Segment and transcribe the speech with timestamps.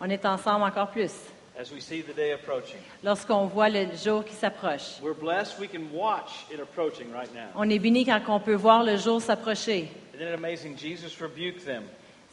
[0.00, 1.12] On est ensemble encore plus
[1.58, 2.78] as we see the day approaching.
[3.04, 5.00] lorsqu'on voit le jour qui s'approche.
[5.02, 7.48] We're blessed we can watch it approaching right now.
[7.54, 9.88] On est béni quand on peut voir le jour s'approcher.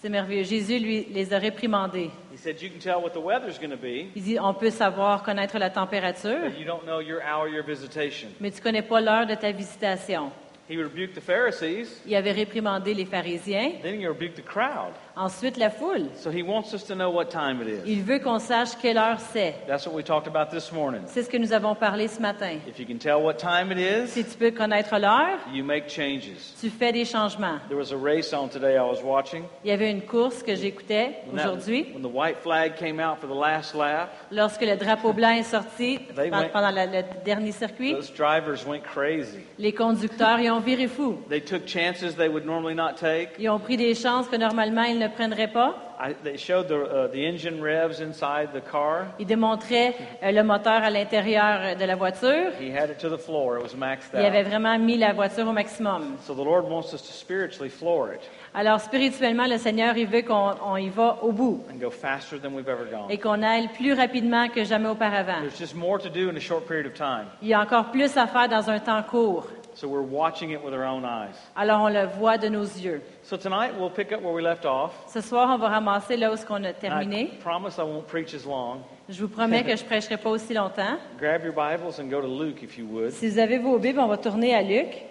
[0.01, 0.43] C'est merveilleux.
[0.43, 2.09] Jésus, lui, les a réprimandés.
[2.33, 4.69] He said, You can tell what the weather's going to be, Il dit, on peut
[4.69, 8.29] savoir, connaître la température, but you don't know your hour, your visitation.
[8.39, 10.31] mais tu connais pas l'heure de ta visitation.
[10.69, 14.93] He rebuked the Pharisees, Il avait réprimandé les pharisiens, then he rebuked the crowd.
[15.15, 16.09] ensuite la foule.
[16.15, 17.81] So he wants us to know what time it is.
[17.91, 19.55] Il veut qu'on sache quelle heure c'est.
[19.67, 21.01] That's what we talked about this morning.
[21.07, 22.57] C'est ce que nous avons parlé ce matin.
[22.67, 25.89] If you can tell what time it is, Si tu peux connaître l'heure, you make
[25.89, 26.53] changes.
[26.61, 27.57] tu fais des changements.
[27.67, 29.45] There was a race on today I was watching.
[29.65, 31.87] Il y avait une course que j'écoutais aujourd'hui.
[31.95, 35.43] when the white flag came out for the last lap, Lorsque le drapeau blanc est
[35.43, 39.39] sorti went- pendant la- le dernier circuit, those drivers went crazy.
[39.57, 41.17] les conducteurs y ont viré fou.
[41.29, 43.31] They took chances they would normally not take.
[43.39, 45.75] Ils ont pris des chances que normalement ils ne prendraient pas.
[46.01, 49.07] I, they showed the, uh, the engine revs inside the car.
[49.19, 52.53] Ils démontraient euh, le moteur à l'intérieur de la voiture.
[52.57, 53.57] He had it to the floor.
[53.57, 54.47] It was maxed Ils avaient out.
[54.47, 56.15] vraiment mis la voiture au maximum.
[56.21, 58.21] So the Lord wants us to spiritually floor it
[58.53, 62.39] Alors spirituellement, le Seigneur, il veut qu'on on y va au bout and go faster
[62.39, 63.37] than we've ever et gone.
[63.37, 65.41] qu'on aille plus rapidement que jamais auparavant.
[65.41, 67.25] There's just more to do in a short period of time.
[67.41, 69.47] Il y a encore plus à faire dans un temps court.
[69.79, 71.35] So we're watching it with our own eyes.
[71.55, 73.01] Alors on le voit de nos yeux.
[73.23, 74.91] So tonight we'll pick up where we left off.
[75.07, 77.31] Ce soir, on va ramasser là où ce qu'on a terminé.
[77.31, 78.81] I promise I won't preach as long.
[79.07, 80.97] Je vous promets que je prêcherai pas aussi longtemps.
[81.17, 83.11] Grab your Bibles and go to Luke if you would.
[83.11, 85.01] Si vous avez vos Bibles, on va tourner à Luc.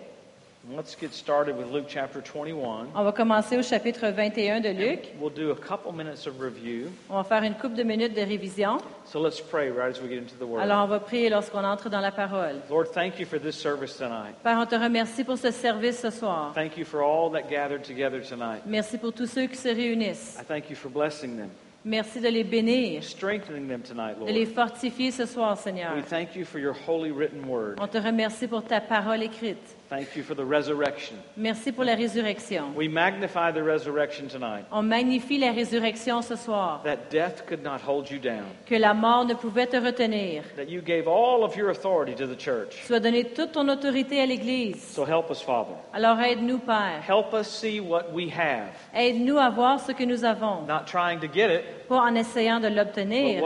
[0.71, 2.89] Let's get started with Luke chapter 21.
[2.95, 5.15] On va commencer au chapitre 21 de Luc.
[5.19, 6.91] We'll do a couple minutes of review.
[7.09, 8.77] On va faire une couple de minutes de révision.
[9.07, 10.61] So let's pray right as we get into the Word.
[10.61, 12.57] Alors, on va prier lorsqu'on entre dans la parole.
[12.69, 14.35] Lord, thank you for this service tonight.
[14.45, 16.53] Père, on te remercie pour ce service ce soir.
[16.55, 18.61] Thank you for all that gathered together tonight.
[18.67, 20.37] Merci pour tous ceux qui se réunissent.
[20.39, 21.49] I thank you for blessing them,
[21.83, 24.55] Merci de les bénir, strengthening them tonight, de les Lord.
[24.55, 25.95] fortifier ce soir, Seigneur.
[25.97, 27.79] We thank you for your holy written word.
[27.81, 29.78] On te remercie pour ta parole écrite.
[29.89, 31.17] Thank you for the resurrection.
[31.35, 32.75] Merci pour la résurrection.
[32.77, 34.67] We magnify the resurrection tonight.
[34.71, 36.83] On magnifie la résurrection ce soir.
[36.85, 38.45] That death could not hold you down.
[38.67, 40.43] Que la mort ne pouvait te retenir.
[40.57, 42.77] That you gave all of your authority to the church.
[42.87, 44.77] Tu as donné toute ton autorité à l'Église.
[44.95, 45.73] So help us, Father.
[45.95, 47.03] Alors aide-nous, Père.
[47.09, 50.67] Help us see what we have, Aide-nous à voir ce que nous avons.
[50.67, 53.43] not trying to get it, Pas en essayant de l'obtenir,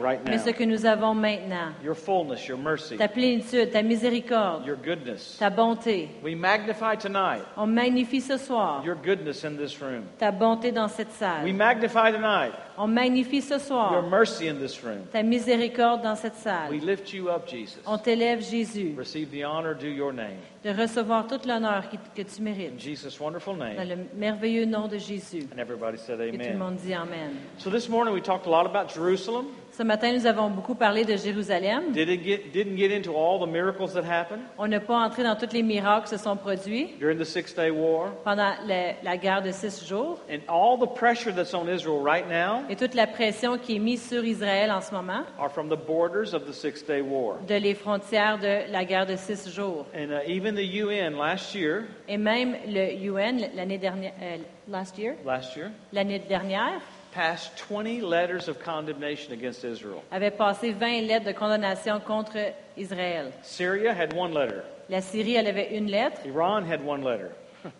[0.00, 1.72] right mais ce que nous avons maintenant.
[1.84, 5.36] Your fullness, your mercy, Ta plénitude, ta miséricorde, your goodness.
[5.38, 6.08] ta bonté.
[6.22, 10.04] We magnify tonight On magnifie ce soir your goodness in this room.
[10.18, 11.52] ta bonté dans cette We salle.
[11.52, 15.04] magnify tonight On magnifie ce your soir mercy in this room.
[15.12, 16.72] ta miséricorde dans cette We salle.
[16.84, 17.78] lift you up, Jesus.
[17.86, 20.38] On t'élève, Jésus, Receive the honor due your name.
[20.64, 22.80] de recevoir tout l'honneur qui- que tu In mérites.
[22.80, 23.88] Jesus' wonderful Dans name.
[23.88, 25.46] le merveilleux nom de Jésus.
[25.54, 26.58] And everybody said Et tout le amen.
[26.58, 27.36] monde dit Amen.
[27.58, 29.46] So this morning we talked a lot about Jerusalem.
[29.76, 31.90] Ce matin, nous avons beaucoup parlé de Jérusalem.
[31.90, 34.42] Didn't get, didn't get into all the miracles that happened?
[34.56, 38.12] On n'a pas entré dans tous les miracles qui se sont produits during the War?
[38.22, 42.24] pendant la, la guerre de six jours And all the pressure that's on Israel right
[42.28, 45.68] now et toute la pression qui est mise sur Israël en ce moment are from
[45.68, 47.38] the borders of the Six Day War.
[47.48, 49.86] de les frontières de la guerre de six jours.
[49.92, 54.36] And uh, even the UN last year, Et même le UN l'année dernière, euh,
[54.68, 56.80] last year, last year, l'année dernière,
[57.14, 60.02] passed 20 letters of condemnation against Israel.
[60.10, 63.32] avait passé 20 lettres de condamnation contre Israël.
[63.42, 64.64] Syria had one letter.
[64.88, 66.20] La Syrie, elle avait une lettre.
[66.26, 67.30] Iran had one letter.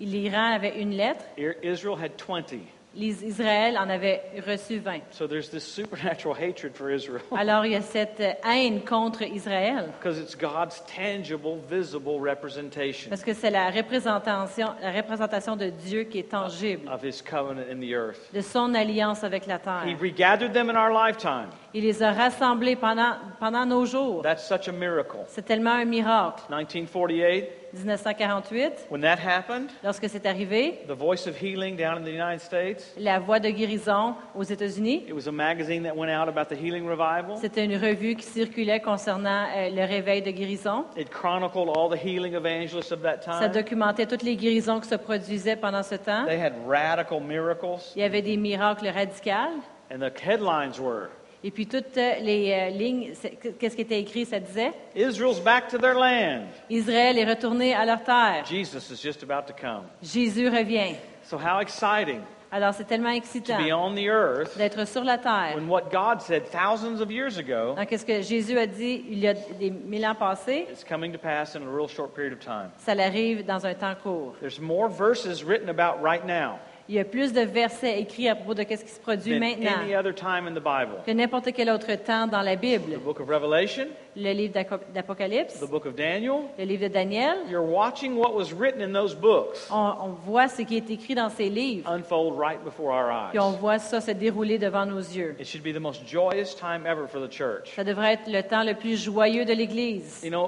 [0.01, 1.25] L'Iran avait une lettre.
[1.63, 2.61] Israel had 20.
[2.97, 5.01] Les- Israël en avait reçu 20.
[5.11, 9.87] So there's this supernatural hatred for Israel Alors, il y a cette haine contre Israël
[10.01, 16.05] because it's God's tangible, visible representation parce que c'est la représentation, la représentation de Dieu
[16.05, 18.21] qui est tangible, of his covenant in the earth.
[18.33, 19.99] de son alliance avec la He terre.
[20.01, 21.49] regathered them in our lifetime.
[21.77, 24.23] Il les a rassemblés pendant, pendant nos jours.
[24.23, 25.19] That's such a miracle.
[25.27, 26.45] C'est tellement un miracle.
[26.49, 32.13] 1948, 1948, when that happened, lorsque c'est arrivé, the voice of healing down in the
[32.13, 36.29] United States, la voix de guérison aux États-Unis, it was a magazine that went out
[36.29, 37.37] about the healing revival.
[37.41, 40.85] c'était une revue qui circulait concernant euh, le réveil de guérison.
[40.97, 43.53] It chronicled all the healing evangelists of that Ça time.
[43.53, 46.25] documentait toutes les guérisons qui se produisaient pendant ce temps.
[46.27, 49.61] They had radical miracles, Il y avait des miracles radicaux.
[49.91, 51.11] and the headlines were
[51.47, 53.13] Et puis toutes euh, les euh, lignes,
[53.61, 56.47] qu'est-ce qui était écrit, ça disait Israel's back to their land.
[56.71, 58.47] Israël est retourné à leur terre.
[58.47, 59.83] Jesus is just about to come.
[60.03, 60.95] Jésus revient.
[61.23, 62.21] So, how exciting
[62.51, 65.55] Alors c'est tellement to excitant be on the earth d'être sur la terre.
[65.55, 69.19] when what God said thousands of years ago Donc, qu'est-ce que Jésus a dit il
[69.19, 70.67] y a des mille ans passés?
[70.73, 72.71] is coming to pass in a real short period of time.
[72.79, 74.35] Ça l'arrive dans un temps court.
[74.41, 76.59] There's more verses written about right now.
[76.87, 79.71] Il y a plus de versets écrits à propos de ce qui se produit maintenant
[79.83, 81.03] any other time in the Bible.
[81.07, 82.93] que n'importe quel autre temps dans la Bible.
[82.97, 83.87] The book of Revelation,
[84.17, 84.53] Le livre
[84.93, 86.43] d'Apocalypse, the book of Daniel.
[86.59, 90.49] le livre de Daniel, You're watching what was written in those books on, on voit
[90.49, 93.59] ce qui est écrit dans ces livres, unfold right before our puis on eyes.
[93.59, 95.37] voit ça se dérouler devant nos yeux.
[95.41, 97.73] It should be the most joyous time ever for the church.
[97.75, 100.21] Ça devrait être le temps le plus joyeux de l'Église.
[100.23, 100.47] You know,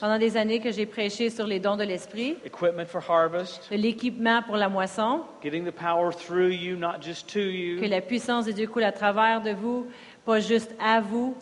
[0.00, 2.36] Pendant des années que j'ai prêché sur les dons de l'Esprit,
[3.70, 7.40] l'équipement pour la moisson, getting the power through you, not just to
[7.80, 9.86] que la puissance de Dieu coule à travers de vous,
[10.24, 11.34] pas juste à vous,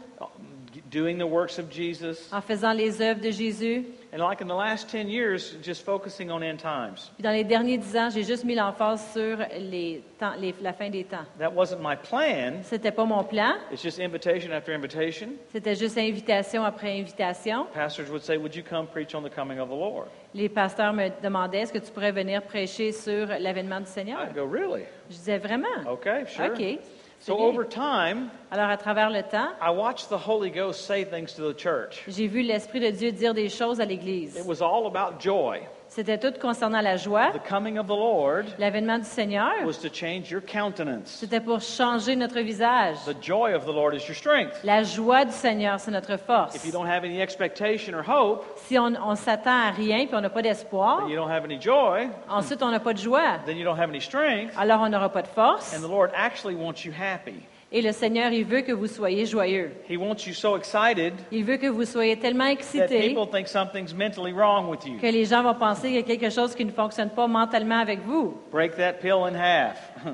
[0.90, 2.28] doing the works of Jesus.
[2.32, 3.84] en faisant les œuvres de Jésus.
[4.10, 7.10] And like in the last 10 years, just focusing on end times.
[7.14, 10.72] Puis dans les derniers dix ans, j'ai juste mis l'emphase sur les temps, les- la
[10.72, 11.26] fin des temps.
[11.38, 12.62] That wasn't my plan.
[12.62, 15.28] C'était pas mon plan, It's just invitation after invitation.
[15.52, 17.66] c'était juste invitation après invitation.
[17.74, 20.06] Pastors would say, Would you come preach on the coming of the Lord?
[20.34, 24.20] Les pasteurs me demandaient est-ce que tu pourrais venir prêcher sur l'avènement du Seigneur?
[24.22, 24.84] I'd go, Really?
[25.10, 25.68] Je disais vraiment?
[25.86, 26.46] Okay, sure.
[26.46, 26.78] OK.
[27.20, 31.34] So over time, Alors, à travers le temps, I watched the Holy Ghost say things
[31.34, 32.04] to the church.
[32.06, 35.60] j'ai vu l'Esprit de Dieu dire des choses à It was all about joy.
[35.88, 37.30] C'était tout concernant la joie.
[37.32, 41.06] The coming of the Lord L'avènement du Seigneur, was to change your countenance.
[41.06, 42.96] c'était pour changer notre visage.
[43.06, 44.60] The joy of the Lord is your strength.
[44.64, 46.70] La joie du Seigneur, c'est notre If you force.
[46.72, 50.30] don't have any expectation or hope, Si on, on s'attend à rien puis on n'a
[50.30, 53.56] pas d'espoir, then you don't have any joy, ensuite on n'a pas de joie, then
[53.56, 55.74] you don't have any strength, alors on n'aura pas de force.
[55.74, 57.34] and the Lord actually wants you happy.
[57.70, 59.70] Et le Seigneur, il veut que vous soyez joyeux.
[59.90, 63.46] He wants you so excited Il veut que vous soyez tellement that excités people think
[63.46, 64.96] something's mentally wrong with you.
[64.98, 67.78] que les gens vont penser qu'il y a quelque chose qui ne fonctionne pas mentalement
[67.78, 68.38] avec vous.
[68.50, 69.76] Break that pill in half.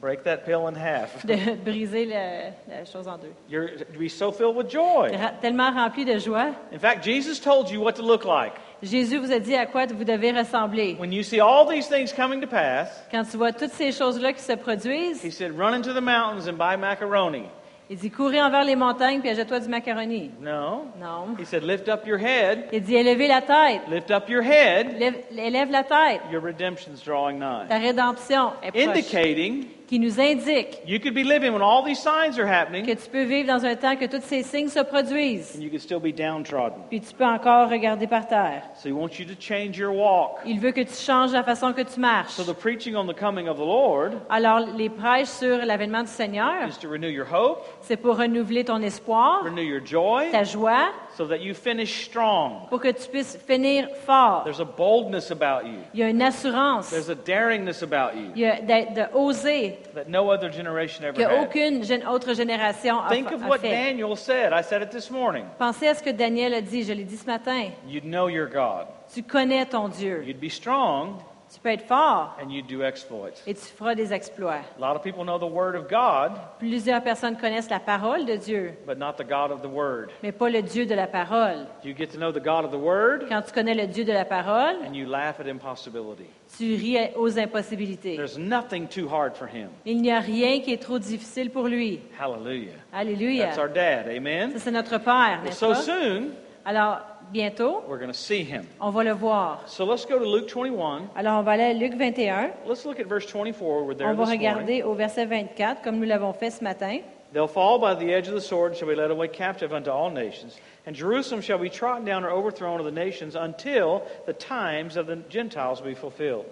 [0.00, 1.24] Break that pill in half.
[1.26, 3.32] De briser le- la chose en deux.
[3.48, 5.10] You're to be so filled with joy.
[5.16, 6.50] Ra- Tellement rempli de joie.
[6.72, 8.52] In fact, Jesus told you what to look like.
[8.82, 10.96] Jésus vous a dit à quoi vous devez ressembler.
[10.98, 14.32] When you see all these things coming to pass, Quand tu vois toutes ces choses-là
[14.32, 17.44] qui se produisent, he said, run into the mountains and buy macaroni.
[17.88, 20.30] il dit courir envers les montagnes puis achète-toi du macaroni.
[20.40, 20.86] No.
[21.00, 21.36] Non.
[21.40, 23.82] He said, lift up your head, Il dit élevez la tête.
[23.88, 24.98] lift up your head.
[24.98, 26.20] Lève, élève la tête.
[26.30, 27.68] Your redemption's drawing nigh.
[27.68, 28.88] Ta rédemption est proche.
[28.88, 32.84] Indicating Qui nous indique you could be living when all these signs are que happening
[32.86, 35.54] tu peux vivre dans un temps que tous ces signes se produisent.
[35.56, 36.78] and you could still be downtrodden.
[36.88, 38.62] Puis tu peux encore regarder par terre.
[38.74, 40.40] So he wants you to change your walk.
[40.44, 42.32] Il veut que tu changes la façon que tu marches.
[42.32, 46.08] So the preaching on the coming of the Lord Alors, les prêches sur l'avènement du
[46.10, 50.42] Seigneur, is to renew your hope, c'est pour renouveler ton espoir, renew your joy, ta
[50.42, 52.68] joie, so that you finish strong.
[52.68, 54.42] pour que tu puisses finir fort.
[54.44, 55.78] There's a boldness about you.
[55.94, 56.90] Il y a une assurance.
[56.90, 61.04] There's a daringness about you Il y a de, de oser that no other generation
[61.04, 61.28] ever had.
[61.30, 63.70] qu'aucune gén- autre génération a, Think of a what fait.
[63.70, 64.52] Daniel said.
[64.52, 65.44] I said it this morning.
[65.58, 67.70] Pensez à ce que Daniel a dit, je l'ai dit ce matin.
[67.86, 68.86] You'd know your God.
[69.14, 70.22] Tu connais ton Dieu.
[70.24, 71.22] You'd be strong
[71.56, 73.42] Tu peux être fort and you'd do exploits.
[73.46, 74.60] et tu feras des exploits.
[74.78, 78.36] A lot of people know the Word of God, Plusieurs personnes connaissent la parole de
[78.36, 80.10] Dieu, but not the God of the Word.
[80.22, 81.66] mais pas le Dieu de la parole.
[81.82, 84.12] You get to know the God of the Word Quand tu connais le Dieu de
[84.12, 86.26] la parole, and you laugh at impossibility.
[86.58, 88.16] tu ris aux impossibilités.
[88.16, 89.70] There's nothing too hard for Him.
[89.86, 92.00] Il n'y a rien qui est trop difficile pour lui.
[92.20, 92.72] Hallelujah.
[92.92, 93.46] Alléluia.
[93.46, 94.08] That's our dad.
[94.14, 94.50] Amen.
[94.52, 95.74] Ça, c'est notre Père, n'est-ce so pas?
[95.76, 96.28] soon,
[96.66, 96.98] Alors,
[97.32, 98.66] bientôt, we're going to see Him.
[98.80, 99.62] on va le voir.
[99.66, 101.08] So let's go to Luke 21.
[101.16, 102.50] Alors, on va aller à Luc 21.
[102.66, 103.84] Let's look at verse 24.
[103.84, 104.40] We're there On va this morning.
[104.40, 107.00] regarder au verset 24, comme nous l'avons fait ce matin.
[107.32, 109.90] They'll fall by the edge of the sword and shall be led away captive unto
[109.90, 110.56] all nations.
[110.86, 115.06] And Jerusalem shall be trodden down or overthrown of the nations until the times of
[115.06, 116.46] the Gentiles be fulfilled.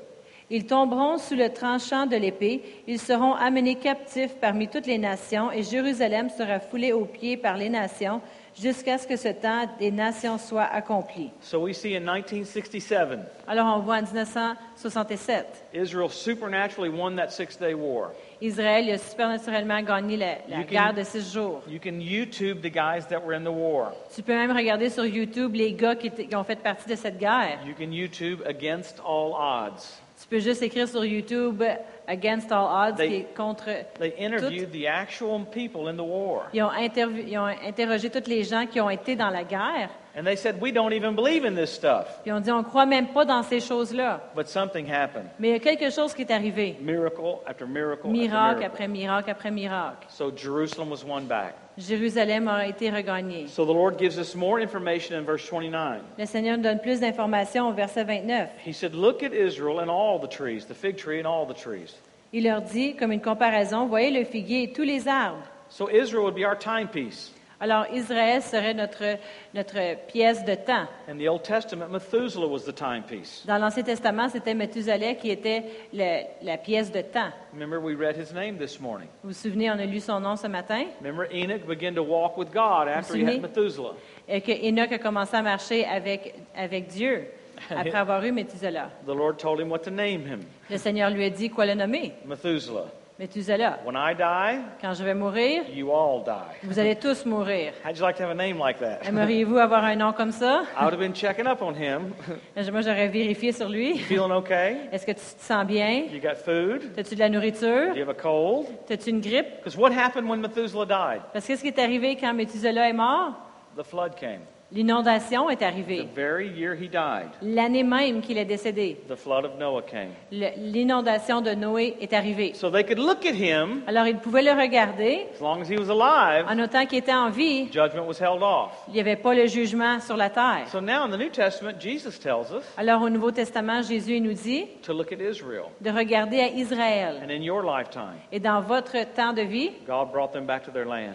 [0.50, 5.50] Ils tomberont sous le tranchant de l'épée, ils seront amenés captifs parmi toutes les nations,
[5.50, 8.20] et Jérusalem sera foulée aux pieds par les nations,
[8.56, 11.30] jusqu'à ce que ce temps des nations soit accompli.
[11.40, 17.56] So we see in 1967, Alors on voit en 1967, Israel supernaturally won that six
[17.58, 18.10] day war.
[18.40, 21.62] Israël a supernaturellement gagné la, la You can- guerre de six jours.
[21.68, 23.92] You can YouTube the guys that were in the war.
[24.14, 27.18] Tu peux même regarder sur YouTube les gars qui, qui ont fait partie de cette
[27.18, 27.58] guerre.
[27.66, 30.00] You can YouTube against all odds.
[30.24, 31.62] Tu peux juste écrire sur YouTube
[32.08, 33.66] Against All Odds, They- qui est contre.
[34.00, 36.44] They interviewed the actual people in the war.
[36.54, 39.90] Ils ont, ils ont interrogé tous les gens qui ont été dans la guerre.
[40.16, 42.20] And they said, We don't even believe in this stuff.
[42.22, 44.20] Puis on dit on croit même pas dans ces choses-là.
[44.36, 45.26] But something happened.
[45.40, 46.76] Mais il y a quelque chose qui est arrivé.
[46.80, 48.64] Miracle after miracle after Miracle miracle.
[48.64, 50.06] après miracle après miracle.
[50.08, 51.54] So Jerusalem was won back.
[51.76, 53.48] Jérusalem a été regagnée.
[53.48, 56.02] So the Lord gives us more information in verse 29.
[56.16, 58.50] Le Seigneur nous donne plus d'informations au verset 29.
[58.64, 61.58] He said, Look at Israel and all the trees, the fig tree and all the
[61.60, 61.96] trees.
[62.32, 65.42] Il leur dit, comme une comparaison, voyez le figuier et tous les arbres.
[65.68, 67.32] So Israel would be our timepiece.
[67.64, 69.16] Alors Israël serait notre,
[69.54, 70.86] notre pièce de temps.
[71.08, 73.42] In the Old Testament, Methuselah was the timepiece.
[73.46, 75.62] Dans l'Ancien Testament, c'était Methuselah qui était
[75.94, 77.30] le- la pièce de temps.
[77.54, 79.08] Remember, we read his name this morning.
[79.22, 82.36] Vous vous souvenez, on a lu son nom ce matin, Remember, Enoch began to walk
[82.36, 83.36] with God after he souvenez?
[83.36, 83.94] had Methuselah.
[84.28, 87.24] et que Enoch a commencé à marcher avec, avec Dieu
[87.70, 88.90] après avoir eu Methuselah.
[89.06, 91.72] The Lord told him what to name him Le Seigneur lui a dit quoi le
[91.74, 92.12] nommer?
[92.26, 92.84] Methuselah.
[93.16, 93.78] Methuselah.
[93.84, 96.56] When I die, Quand je vais mourir, you all die.
[96.64, 97.72] vous allez tous mourir.
[97.84, 99.04] How'd you like to have a name like that?
[99.06, 100.64] Aimeriez-vous avoir un nom comme ça?
[100.76, 102.12] I would have been checking up on him.
[102.72, 103.98] Moi, j'aurais vérifié sur lui.
[103.98, 104.78] Feeling okay?
[104.90, 106.06] Est-ce que tu te sens bien?
[106.12, 106.92] You got food?
[106.98, 107.92] As-tu de la nourriture?
[107.92, 108.66] Do you have a cold?
[108.90, 109.58] As-tu une grippe?
[109.58, 111.22] Because what happened when Methuselah died?
[111.32, 113.34] Parce que qu'est-ce qui est arrivé quand Methuselah est mort?
[113.76, 114.40] The flood came.
[114.74, 116.08] L'inondation est The arrivée.
[116.16, 120.10] very year he died, L'année même qu'il est décédé, the flood of Noah came.
[120.32, 122.54] le- l'inondation de Noé est arrivée.
[122.54, 125.26] So they could look at him Alors, ils pouvaient le regarder.
[125.32, 126.44] as long as he was alive.
[126.50, 128.72] En autant qu'il était en vie, Judgment was held off.
[128.88, 130.66] il n'y avait pas le jugement sur la terre.
[130.72, 134.32] So now in the New Testament, Jesus tells us Alors, au Nouveau Testament, Jésus nous
[134.34, 135.66] dit to look at Israel.
[135.80, 137.22] de regarder à Israël.
[137.24, 140.72] And in your lifetime, Et dans votre temps de vie, God brought them back to
[140.72, 141.14] their land.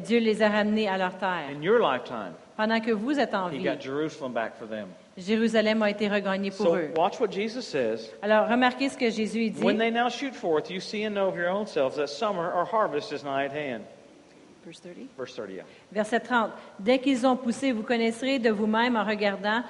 [0.00, 1.48] Dieu les a ramenés à leur terre.
[1.50, 4.88] In your lifetime, Pendant que vous êtes en He vie, got Jerusalem back for them.
[5.16, 6.90] Jérusalem a été regagné pour So eux.
[6.96, 8.10] watch what Jesus says.
[8.22, 9.62] Alors, remarquez ce que Jésus dit.
[9.62, 12.52] When they now shoot forth, you see and know of your own selves that summer
[12.52, 13.82] or harvest is nigh at hand.
[14.64, 15.08] Verse 30.
[15.16, 15.62] Verse 30, yeah.
[15.92, 16.50] Verset 30.
[16.78, 19.62] Dès qu'ils ont poussé, vous connaisserez de vous-même en regardant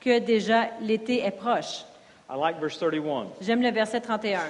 [0.00, 1.84] que déjà l'été est proche.
[2.30, 3.26] I like verse 31.
[3.40, 4.40] J'aime le verset 31.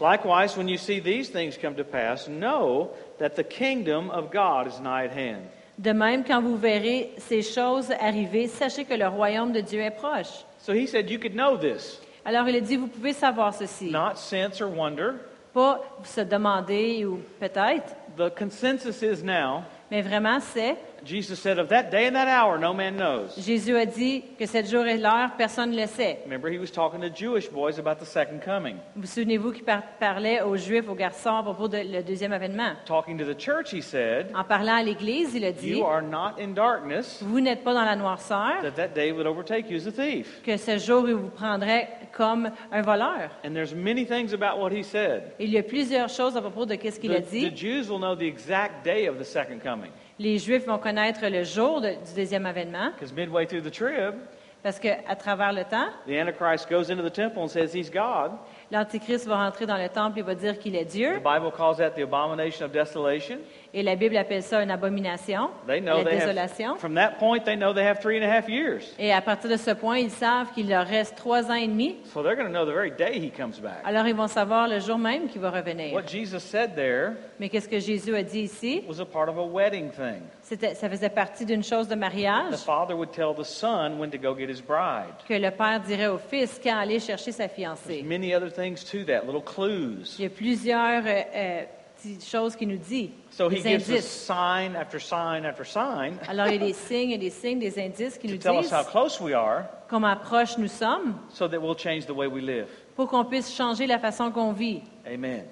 [0.00, 4.66] Likewise, when you see these things come to pass, know that the kingdom of God
[4.66, 5.42] is nigh at hand.
[5.78, 9.90] De même, quand vous verrez ces choses arriver, sachez que le royaume de Dieu est
[9.96, 10.44] proche.
[10.58, 13.90] So he said you could know this, Alors il a dit, vous pouvez savoir ceci.
[13.90, 15.14] not sense or wonder.
[15.54, 20.76] Pas se demander ou peut-être, The consensus is now, mais vraiment c'est.
[21.06, 23.34] Jesus said, of that day and that hour, no man knows.
[23.38, 26.18] Jésus a dit que cette jour et l'heure, personne ne le sait.
[26.24, 28.76] Remember, he was talking to Jewish boys about the second coming.
[28.96, 32.72] Vous souvenez-vous qu'il par- parlait aux Juifs, aux garçons à propos de le deuxième avènement?
[32.84, 36.02] Talking to the church, he said, En parlant à l'Église, il a dit, You are
[36.02, 39.76] not in darkness, vous n'êtes pas dans la noirceur, that that day would overtake you
[39.76, 40.42] as a thief.
[40.42, 43.30] que ce jour il vous prendrait comme un voleur.
[43.44, 45.32] And there's many things about what he said.
[45.38, 47.52] Il y a plusieurs choses à propos de ce qu'il a The, the dit.
[47.56, 49.90] Jews will know the exact day of the second coming.
[50.18, 54.14] Les Juifs vont connaître le jour de- du deuxième avènement, Because midway through the trib,
[54.62, 58.32] parce qu'à travers le temps, the Antichrist goes into the temple and says he's God.
[58.70, 61.18] l'Antichrist va rentrer dans le temple et va dire qu'il est Dieu.
[61.20, 63.38] The Bible calls that the abomination of desolation.
[63.74, 66.72] Et la Bible appelle ça une abomination, They know la they désolation.
[66.72, 68.94] have, from that point, they know they have three and a half years.
[68.98, 71.96] Et à partir de ce point, ils savent qu'il leur reste trois ans et demi.
[72.12, 73.82] So they're going to know the very day he comes back.
[73.84, 75.92] Alors, ils vont savoir le jour même qu'il va revenir.
[75.94, 78.82] What Jesus said there Mais qu'est-ce que Jésus a dit ici?
[78.88, 80.22] was a part of a wedding thing.
[80.42, 84.10] C'était, ça faisait partie d'une chose de The mariage father would tell the son when
[84.10, 85.12] to go get his bride.
[85.28, 88.02] que le père dirait au fils quand aller chercher sa There's fiancée.
[88.04, 90.14] many other things to that, little clues.
[90.18, 91.62] Il y a plusieurs euh, euh,
[91.96, 94.04] petites choses qu'il nous dit, So he des gives us indices.
[94.08, 97.78] sign after sign after sign Alors, il y a des signes et des signes, des
[97.78, 101.14] indices qui to nous tell us disent how close we are comment proches nous sommes
[101.28, 102.66] so that we'll change the way we live.
[102.94, 105.44] pour qu'on puisse changer la façon qu'on vit Amen.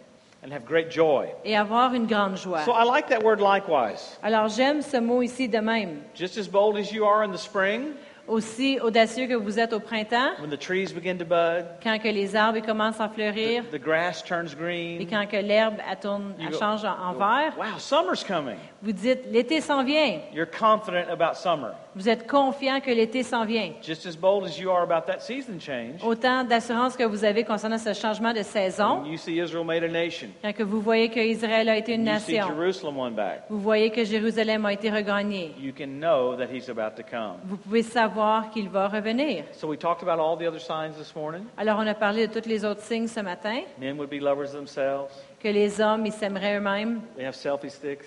[0.42, 1.28] And have great joy.
[1.44, 2.64] et avoir une grande joie.
[2.64, 4.18] So I like that word likewise.
[4.22, 6.00] Alors, j'aime ce mot ici de même.
[6.14, 7.92] Just as bold as you are in the spring,
[8.26, 12.08] Aussi audacieux que vous êtes au printemps, when the trees begin to bud, quand que
[12.08, 16.34] les arbres commencent à fleurir, the, the grass turns et quand que l'herbe elle tourne,
[16.38, 18.56] you elle go, change en, en vert, Wow, summer's coming.
[18.82, 20.20] vous dites l'été s'en vient.
[20.32, 21.72] You're confident about summer.
[21.94, 23.72] Vous êtes confiant que l'été s'en vient.
[23.82, 26.02] Just as bold as you are about that season change.
[26.02, 29.84] Autant d'assurance que vous avez concernant ce changement de saison, When you see Israel made
[29.84, 32.96] a nation, quand que vous voyez que Israël a été une you see nation, Jerusalem
[32.96, 35.52] won back, vous voyez que Jérusalem a été regagnée.
[35.60, 37.36] you can know that he's about to come.
[37.44, 38.13] Vous pouvez savoir
[38.52, 39.44] qu'il va revenir.
[39.52, 41.44] So we talked about all the other signs this morning.
[41.56, 44.54] Alors, on a parlé de tous les autres signes ce matin, Men would be lovers
[44.54, 45.10] of themselves.
[45.40, 48.04] que les hommes, ils s'aimeraient eux-mêmes, They have selfie sticks.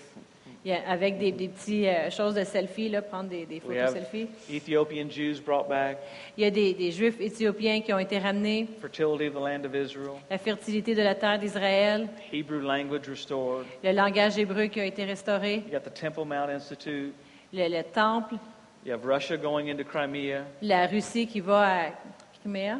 [0.65, 3.77] Il y a- avec des, des petites choses de selfie, là, prendre des, des We
[3.77, 4.27] photos have selfie.
[4.51, 5.97] Ethiopian Jews brought back.
[6.37, 9.63] Il y a des, des Juifs éthiopiens qui ont été ramenés, Fertility of the land
[9.65, 10.15] of Israel.
[10.29, 13.65] la fertilité de la terre d'Israël, Hebrew language restored.
[13.81, 17.13] le langage hébreu qui a été restauré, You got the Temple Mount Institute.
[17.53, 18.35] le, le temple,
[18.85, 21.91] You have Russia going into Crimea, la Russie qui va à
[22.41, 22.75] Crimée,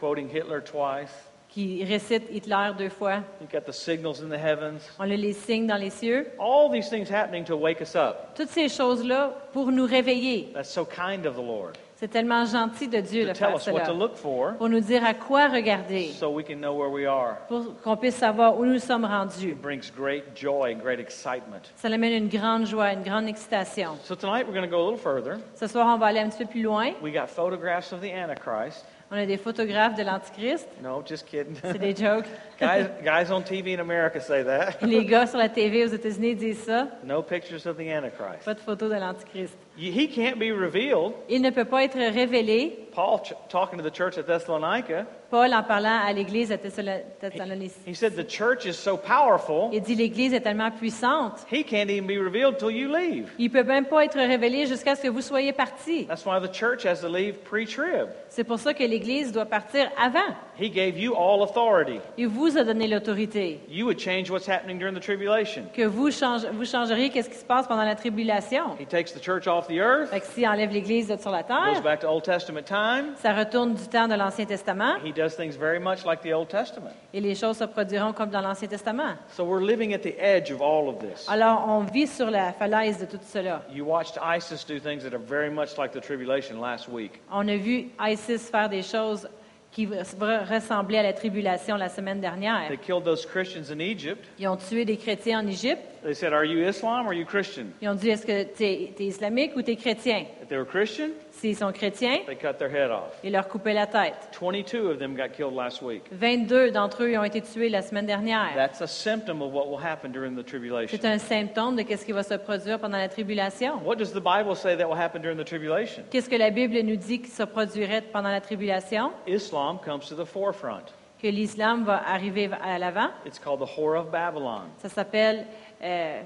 [0.00, 1.10] quoting Hitler twice.
[1.54, 3.22] qui récite Hitler deux fois.
[3.40, 4.82] You've got the signals in the heavens.
[4.98, 6.26] On a les signes dans les cieux.
[6.40, 8.34] All these things happening to wake us up.
[8.34, 10.50] Toutes ces choses-là pour nous réveiller.
[10.52, 11.78] That's so kind of the Lord.
[11.96, 13.98] C'est tellement gentil de Dieu to de tell faire us what to cela.
[13.98, 17.36] look for Pour nous dire à quoi regarder, so we can know where we are.
[17.48, 19.50] pour qu'on puisse savoir où nous sommes rendus.
[19.50, 21.62] It brings great joy and great excitement.
[21.76, 23.96] Ça amène une grande joie, une grande excitation.
[24.02, 25.38] So tonight we're going to go a little further.
[25.54, 26.92] Ce soir, on va aller un petit peu plus loin.
[27.00, 28.84] We got photographs of the Antichrist.
[29.12, 30.66] On a des photographes de l'Antichrist.
[30.82, 31.54] No, just kidding.
[31.62, 32.26] C'est des jokes.
[32.58, 34.82] guys, guys on TV in America say that.
[34.82, 36.88] Les gars sur la TV aux États-Unis disent ça.
[37.04, 38.44] No pictures of the Antichrist.
[38.44, 39.54] Pas de photo de l'Antichrist.
[39.76, 41.14] He can't be revealed.
[41.28, 42.78] Il ne peut pas être révélé.
[42.94, 47.92] Paul, talking to the church at Thessalonica, Paul, en parlant à l'Église Thessalo- Thessalonique, he
[47.92, 52.06] said the church is so powerful, il dit l'Église est tellement puissante, he can't even
[52.06, 53.32] be revealed till you leave.
[53.36, 56.06] il peut même pas être révélé jusqu'à ce que vous soyez partis.
[56.06, 58.10] That's why the church has to leave pre-trib.
[58.28, 60.20] C'est pour ça que l'Église doit partir avant.
[60.56, 61.98] He gave you all authority.
[62.16, 63.60] Il vous a donné l'autorité.
[63.68, 65.64] You would change what's happening during the tribulation.
[65.74, 68.76] Que vous, change- vous changeriez qu'est-ce qui se passe pendant la tribulation.
[68.80, 71.42] He takes the church off the earth, Fait que s'il enlève l'Église de sur la
[71.42, 73.14] goes terre, back to Old Testament time.
[73.16, 76.48] ça retourne du temps de l'Ancien Testament He does things very much like the Old
[76.48, 76.92] Testament.
[77.12, 79.16] et les choses se produiront comme dans l'Ancien Testament.
[79.36, 81.26] So we're living at the edge of all of this.
[81.28, 83.62] Alors, on vit sur la falaise de tout cela.
[83.72, 87.20] You watched ISIS do things that are very much like the tribulation last week.
[87.30, 89.28] On a vu ISIS faire des choses
[89.74, 92.68] qui re- ressemblaient à la tribulation la semaine dernière.
[92.68, 94.24] They killed those Christians in Egypt.
[94.38, 95.82] Ils ont tué des chrétiens en Égypte.
[96.04, 97.06] They said, Are you Islam?
[97.06, 97.72] Or are you Christian?
[97.80, 100.26] Ils ont dit, est-ce que tu es, islamique ou tu es chrétien?
[100.42, 103.18] If they were Christian, S'ils sont chrétiens, they cut their head off.
[103.24, 104.28] ils leur coupaient la tête.
[104.38, 106.02] 22 of them got killed last week.
[106.12, 108.50] 22 d'entre eux ont été tués la semaine dernière.
[108.54, 110.98] That's a symptom of what will happen during the tribulation.
[111.00, 113.80] C'est un symptôme de ce qui va se produire pendant la tribulation.
[113.82, 116.02] What does the Bible say that will happen during the tribulation?
[116.10, 119.10] Qu'est-ce que la Bible nous dit qui se produirait pendant la tribulation?
[119.26, 120.92] Islam comes to the forefront.
[121.22, 123.08] Que l'islam va arriver à l'avant.
[123.24, 124.64] It's called the whore of Babylon.
[124.82, 125.46] Ça s'appelle
[125.84, 126.22] euh,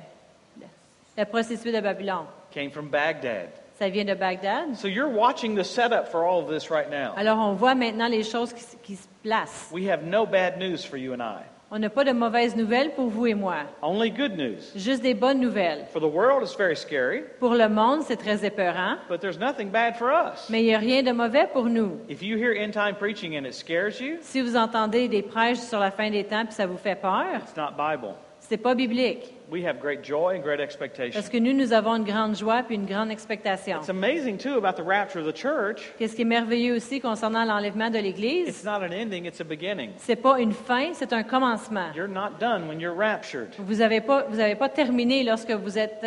[1.16, 2.26] la prostituée de Babylone.
[2.52, 3.48] Came from Baghdad.
[3.78, 4.74] Ça vient de Bagdad.
[4.74, 7.12] So you're watching the setup for all of this right now.
[7.16, 9.70] Alors on voit maintenant les choses qui, se placent.
[9.72, 11.42] We have no bad news for you and I.
[11.70, 14.56] On n'a pas de mauvaises nouvelles pour vous et moi, Only good news.
[14.74, 15.84] juste des bonnes nouvelles.
[15.92, 19.68] For the world, it's very scary, Pour le monde, c'est très épeurant, but there's nothing
[19.70, 20.48] bad for us.
[20.48, 22.00] mais il n'y a rien de mauvais pour nous.
[22.08, 25.58] If you hear end time preaching and it scares you, Si vous entendez des prêches
[25.58, 28.14] sur la fin des temps puis ça vous fait peur, it's not Bible.
[28.40, 29.34] c'est pas biblique.
[29.50, 31.14] We have great joy and great expectation.
[31.14, 33.78] Parce que nous, nous avons une grande joie puis une grande expectation.
[33.78, 35.90] It's amazing too about the rapture of the church.
[35.98, 39.44] Qu'est-ce qui est merveilleux aussi concernant l'enlèvement de It's l'Église, not an ending, it's a
[39.44, 39.92] beginning.
[39.96, 41.90] c'est pas une fin, c'est un commencement.
[41.94, 43.48] You're not done when you're raptured.
[43.58, 46.04] Vous n'avez pas, vous avez pas terminé lorsque vous êtes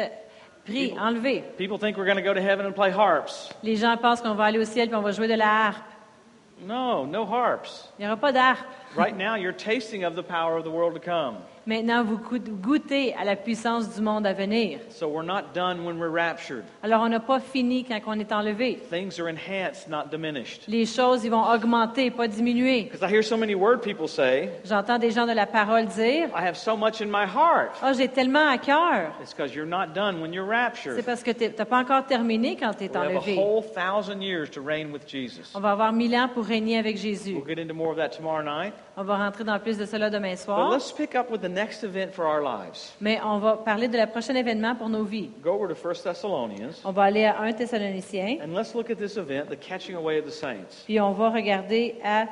[0.63, 1.43] pris, enlevé.
[1.57, 3.49] People think we're going to go to heaven and play harps.
[3.63, 5.83] Les gens pensent qu'on va aller au ciel puis on va jouer de la harpe.
[6.63, 7.91] No, no harps.
[7.97, 8.67] Il n'y aura pas d'harpe.
[8.95, 11.37] Right now, you're tasting of the power of the world to come.
[11.67, 14.79] Maintenant, vous goût- goûtez à la puissance du monde à venir.
[14.89, 16.63] So we're not done when we're raptured.
[16.81, 18.79] Alors, on n'a pas fini quand on est enlevé.
[18.89, 20.63] Things are enhanced, not diminished.
[20.67, 22.85] Les choses, ils vont augmenter, pas diminuer.
[22.91, 26.29] Because I hear so many word people say, J'entends des gens de la parole dire
[26.35, 27.71] I have so much in my heart.
[27.83, 29.11] Ah, j'ai tellement à cœur.
[29.21, 31.05] It's because you're not done when you're C'est raptured.
[31.05, 33.37] parce que tu n'as pas encore terminé quand tu es We have a enlevé.
[33.37, 35.51] whole thousand years to reign with Jesus.
[35.53, 37.33] On va avoir mille ans pour régner avec Jésus.
[37.35, 38.73] We'll get into more of that tomorrow night.
[38.97, 40.69] On va rentrer dans plus de cela demain But soir.
[40.71, 42.93] let's pick up with the next event for our lives.
[42.99, 45.29] Mais on va parler de la prochaine événement pour nos vies.
[45.43, 48.95] Go over to 1 Thessalonians On va aller à 1 Thessaloniciens, and let's look at
[48.95, 50.83] this event, the catching away of the saints.
[50.85, 52.23] puis on va regarder à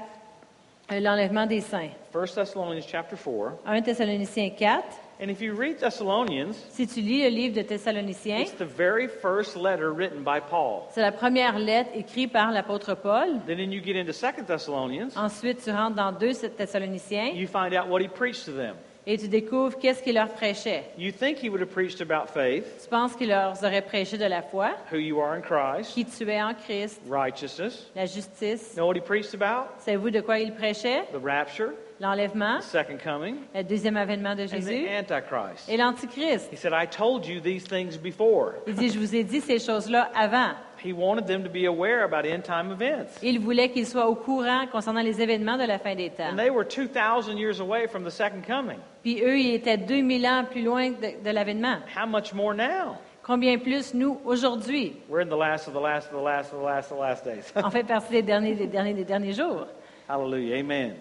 [0.92, 1.90] euh, l'enlèvement des saints.
[2.14, 3.54] 1 Thessalonians chapter 4.
[3.66, 4.84] 1 Thessaloniciens 4.
[5.22, 9.06] And if you read Thessalonians, Si tu lis le livre de Thessaloniciens, it's the very
[9.10, 10.84] first letter written by Paul.
[10.92, 13.42] c'est la première lettre écrite par l'apôtre Paul.
[13.46, 17.74] Then, then you get into 2 Thessalonians, Ensuite, tu rentres dans 2 Thessaloniciens you find
[17.74, 18.76] out what he preached to them.
[19.12, 20.84] Et tu découvres qu'est-ce qu'il leur prêchait.
[20.96, 24.26] You think he would have preached about faith, Tu penses qu'il leur aurait prêché de
[24.26, 27.90] la foi, who you are in Christ, qui tu es en Christ, righteousness.
[27.96, 28.76] la justice.
[28.76, 29.70] Know what he preached about?
[29.80, 31.06] Savez-vous de quoi il prêchait?
[31.12, 35.68] The rapture, L'enlèvement, the second coming, le deuxième avènement de and the Jésus Antichrist.
[35.70, 36.50] et l'Antichrist.
[36.52, 38.54] He said, I told you these things before.
[38.68, 40.52] Il dit, je vous ai dit ces choses-là avant.
[40.82, 43.20] He wanted them to be aware about end time events.
[43.22, 46.30] Il voulait qu'ils soient au courant concernant les événements de la fin des temps.
[46.32, 48.78] And they were 2,000 years away from the second coming.
[49.04, 51.80] Puis eux, ils étaient 2000 ans plus loin de, de l'avènement.
[51.94, 52.96] How much more now?
[53.24, 54.96] Combien plus nous aujourd'hui?
[55.10, 57.02] We're in the last of the last of the last of the last of the
[57.02, 57.52] last days.
[57.58, 59.68] On fait partie des derniers, des derniers, des derniers jours.
[60.08, 60.56] Hallelujah.
[60.60, 60.96] Amen.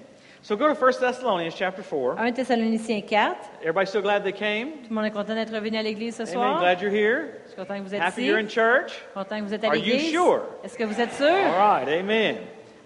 [0.48, 2.14] So go to 1 Thessalonians chapter 4.
[2.14, 3.36] 1 Thessaloniciens 4.
[3.60, 4.78] Everybody still glad they came?
[4.82, 6.32] Tout le monde est content d'être revenu à l'église ce Amen.
[6.32, 6.60] soir.
[6.60, 7.42] Glad you're here?
[7.44, 8.28] Je suis content que vous êtes Happy ici.
[8.28, 8.94] you're in church?
[9.12, 10.10] Content que vous êtes à Are you l'église.
[10.10, 10.40] sure?
[10.64, 11.26] Est-ce que vous êtes sûr?
[11.26, 11.86] All right.
[12.00, 12.36] Amen.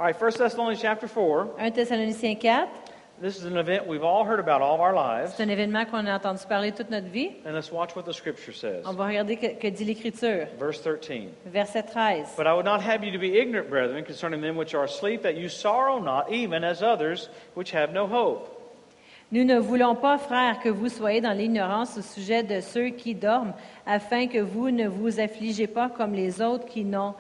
[0.01, 0.17] All right.
[0.21, 1.51] 1 Thessalonians chapter 4.
[1.57, 2.69] 1 Thessaloniciens 4.
[3.23, 5.35] This is an event we've all heard about all of our lives.
[5.37, 7.31] C'est un événement qu'on a entendu parler toute notre vie.
[7.47, 8.85] And let's watch what the scripture says.
[8.85, 10.49] On va regarder que, que dit l'Écriture.
[10.59, 11.31] Verse 13.
[11.47, 12.35] Verset 13.
[12.37, 15.23] But I would not have you to be ignorant, brethren, concerning them which are asleep,
[15.23, 18.59] that you sorrow not, even as others which have no hope.
[19.31, 23.15] Nous ne voulons pas, frères, que vous soyez dans l'ignorance au sujet de ceux qui
[23.15, 23.55] dorment,
[23.87, 27.15] afin que vous ne vous affligez pas comme les autres qui n'ont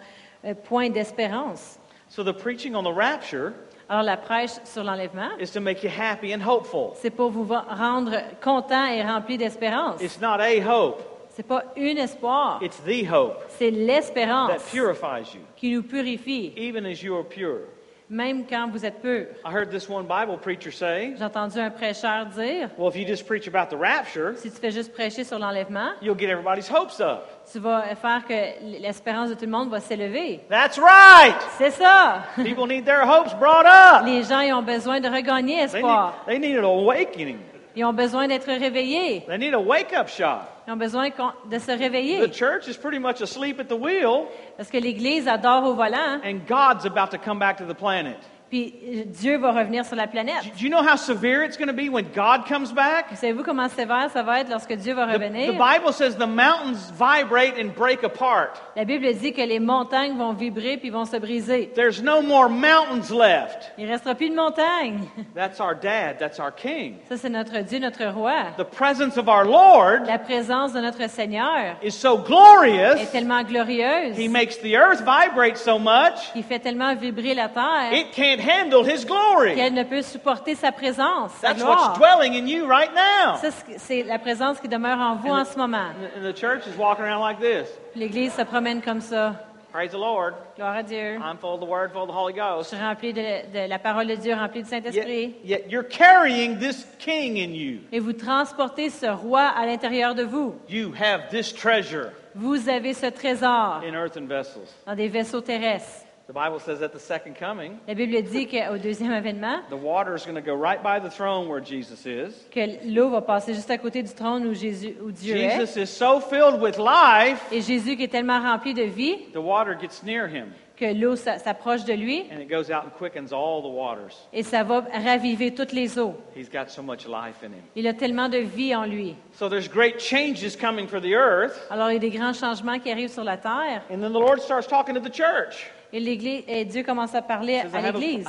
[0.44, 1.78] euh, point d'espérance.
[2.08, 3.54] So the preaching on the rapture
[3.92, 6.92] Alors la prêche sur l'enlèvement, is to make you happy and hopeful.
[6.94, 8.10] c'est pour vous rendre
[8.42, 10.00] content et rempli d'espérance.
[10.00, 15.34] It's not a hope, C'est pas un espoir, it's the hope c'est that l'espérance purifies
[15.34, 17.66] you, qui nous purifie, even as you are pure.
[18.10, 19.26] Même quand vous êtes pur.
[19.44, 23.06] I heard this one Bible preacher say, J'ai entendu un prêcheur dire, well, if you
[23.06, 26.68] just preach about the rapture, si tu fais juste prêcher sur l'enlèvement, you'll get everybody's
[26.70, 27.26] hopes up.
[27.50, 28.34] tu vas faire que
[28.80, 30.40] l'espérance de tout le monde va s'élever.
[30.50, 31.36] That's right!
[31.58, 32.22] C'est ça!
[32.36, 34.04] People need their hopes brought up.
[34.04, 36.14] Les gens ils ont besoin de regagner They need, espoir.
[36.26, 37.38] they need an awakening.
[37.74, 39.24] Ils ont besoin d'être réveillés.
[39.26, 40.42] They need a wake up shot.
[40.66, 41.10] Ils ont besoin
[41.50, 45.64] de se The church is pretty much asleep at the wheel, Parce que l'Église adore
[45.64, 48.18] au volant, and God's about to come back to the planet.
[48.52, 50.42] Puis euh, Dieu va revenir sur la planète.
[50.58, 53.06] Do you know how severe it's going to be when God comes back?
[53.14, 55.52] Savez-vous comment sévère ça va être lorsque Dieu va The, the revenir?
[55.52, 58.60] Bible says the mountains vibrate and break apart.
[58.76, 61.70] La Bible dit que les montagnes vont vibrer puis vont se briser.
[61.74, 63.72] There's no more mountains left.
[63.78, 65.08] Il ne restera plus de montagnes.
[65.34, 66.96] That's our dad, that's our king.
[67.08, 68.52] Ça, c'est notre Dieu, notre roi.
[68.58, 73.44] The presence of our Lord La présence de notre Seigneur is so est glorious, tellement
[73.44, 74.14] glorieuse.
[74.14, 78.41] He makes the earth vibrate so much, Il fait tellement vibrer la terre it can't
[78.42, 79.54] handle His glory.
[79.54, 81.98] qu'elle ne peut supporter sa présence, sa That's what's gloire.
[81.98, 83.36] dwelling in you right now.
[83.40, 85.90] Ça, c'est- la présence qui demeure en vous en ce moment.
[86.16, 87.68] And the church is walking around like this.
[87.94, 89.34] L'Église se promène comme ça.
[89.72, 90.34] Praise the Lord.
[90.56, 91.14] Gloire à Dieu.
[91.14, 92.68] I'm full of the Word, full of the Holy Je Ghost.
[92.74, 93.20] suis rempli de,
[93.54, 95.34] de la parole de Dieu, rempli du Yet, Saint-Esprit.
[95.44, 97.78] yet you're carrying this King in you.
[97.90, 100.54] Et vous transportez ce roi à l'intérieur de vous.
[100.68, 104.68] You have this treasure Vous avez ce trésor in earthen vessels.
[104.86, 106.01] dans des vaisseaux terrestres.
[106.28, 110.14] The Bible says at the second coming, La Bible dit qu'au deuxième avènement, the water
[110.14, 112.46] is going to go right by the throne where Jesus is.
[112.50, 115.58] que l'eau va passer juste à côté du trône où, Jésus, où Dieu est.
[115.58, 119.38] Jesus is so filled with life, Et Jésus qui est tellement rempli de vie the
[119.38, 122.90] water gets near him que l'eau s'a- s'approche de lui and it goes out and
[122.96, 124.14] quickens all the waters.
[124.32, 126.14] et ça va raviver toutes les eaux.
[126.36, 127.62] He's got so much life in him.
[127.74, 129.16] Il a tellement de vie en lui.
[129.32, 131.66] So there's great changes coming for the earth.
[131.68, 133.82] Alors il y a des grands changements qui arrivent sur la terre.
[133.90, 135.68] And then the Lord starts talking to the church.
[135.92, 138.26] Et, l'Église, et Dieu commence à parler à l'Église.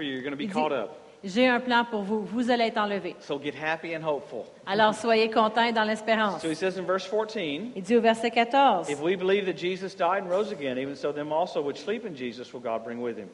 [0.00, 0.48] Il dit.
[1.24, 2.20] J'ai un plan pour vous.
[2.20, 3.16] Vous allez être enlevés.
[3.20, 4.44] So get happy and hopeful.
[4.66, 6.40] Alors soyez contents et dans l'espérance.
[6.40, 9.56] So he says in verse 14, Il dit au verset 14, If we believe that
[9.56, 12.84] Jesus died and rose again, even so them also which sleep in Jesus will God
[12.84, 13.28] bring with him.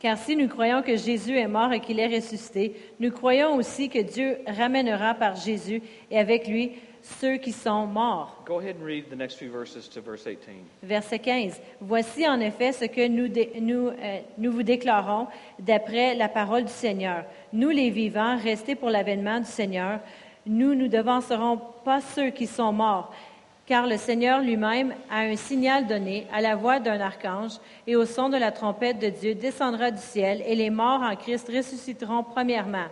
[0.00, 3.88] Car si nous croyons que Jésus est mort et qu'il est ressuscité, nous croyons aussi
[3.88, 6.72] que Dieu ramènera par Jésus et avec lui
[7.20, 8.36] ceux qui sont morts.
[8.46, 10.54] Go ahead and read the next few verses to verse 18.
[10.82, 11.60] Verset 15.
[11.80, 15.26] Voici en effet ce que nous, dé- nous, euh, nous vous déclarons
[15.58, 17.24] d'après la parole du Seigneur.
[17.52, 20.00] Nous les vivants, restés pour l'avènement du Seigneur,
[20.46, 23.12] nous ne devancerons pas ceux qui sont morts,
[23.66, 27.52] car le Seigneur lui-même a un signal donné à la voix d'un archange
[27.86, 31.14] et au son de la trompette de Dieu descendra du ciel et les morts en
[31.16, 32.86] Christ ressusciteront premièrement.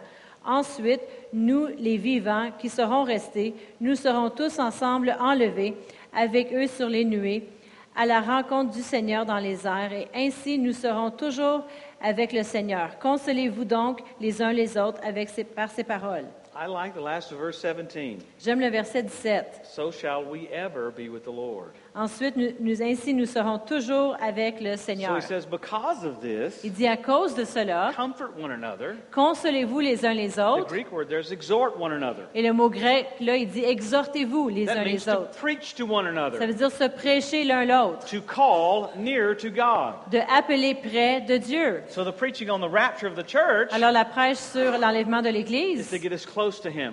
[0.47, 1.01] Ensuite,
[1.33, 5.75] nous, les vivants qui serons restés, nous serons tous ensemble enlevés
[6.15, 7.49] avec eux sur les nuées
[7.97, 11.65] à la rencontre du Seigneur dans les airs, et ainsi nous serons toujours
[12.03, 12.99] avec le Seigneur.
[12.99, 16.27] Consolez-vous donc les uns les autres avec par ces paroles.
[16.59, 18.25] I like the last of verse 17.
[18.39, 19.61] J'aime le verset 17.
[19.65, 21.73] So shall we ever be with the Lord.
[21.99, 25.17] Ensuite, nous, nous- ainsi nous serons toujours avec le So Seigneur.
[25.17, 27.91] he says, Because of this, Il dit à cause de cela,
[29.13, 30.67] consolez-vous les uns les The autres.
[30.69, 32.25] Greek word there's exhort one another.
[32.35, 35.31] Et le mot grec, là, il dit exhortez-vous les That uns les to autres.
[35.41, 36.07] preach to one
[36.39, 39.95] Ça veut dire se prêcher l'un l'autre, to call near to God.
[40.11, 41.83] de appeler près de Dieu.
[41.89, 45.29] So the preaching on the rapture of the church Alors la prêche sur l'enlèvement de
[45.31, 46.93] is l'Église, to get us close to Him.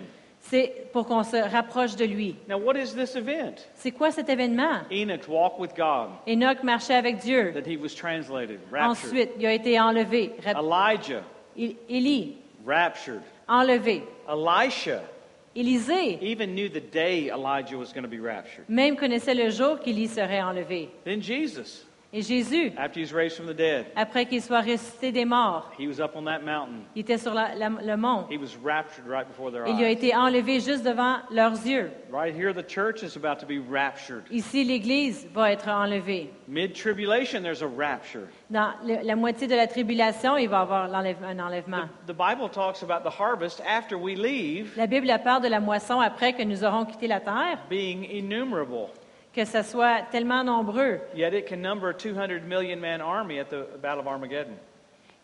[0.49, 2.35] C'est pour qu'on se rapproche de lui.
[2.47, 3.55] Now, what is this event?
[3.75, 4.81] C'est quoi cet événement?
[4.91, 7.51] Enoch walked with God, Enoch marchait avec Dieu.
[7.53, 8.91] that he was translated, raptured.
[8.91, 10.31] Ensuite, il a été enlevé.
[10.43, 11.23] Rap- Elijah,
[11.55, 13.21] Il- Élie, raptured.
[13.47, 14.03] enlevé.
[14.29, 15.01] Elisha
[15.55, 18.65] Élisée, even knew the day Elijah was going to be raptured.
[18.67, 20.89] même connaissait le jour qu'Élie serait enlevé.
[21.05, 21.85] Then Jesus.
[22.15, 25.71] Et Jésus, after he was raised from the dead, après qu'il soit ressuscité des morts,
[25.79, 26.83] he was up on that mountain.
[26.95, 28.27] il était sur la- la- le mont.
[28.29, 29.93] He was raptured right before their Il a eyes.
[29.93, 31.89] été enlevé juste devant leurs yeux.
[32.11, 34.25] Right here, the church is about to be raptured.
[34.29, 36.29] Ici, l'Église va être enlevée.
[36.47, 38.27] Mid tribulation, there's a rapture.
[38.51, 41.89] Dans le- la moitié de la tribulation, il va y avoir l'enlève- un enlèvement.
[42.05, 45.99] The Bible talks about the harvest after we leave La Bible parle de la moisson
[45.99, 48.89] après que nous aurons quitté la terre, being innumerable.
[49.33, 53.49] Que ce soit tellement nombreux Yet it can number a 200 million man army at
[53.49, 54.53] the Battle of Armageddon.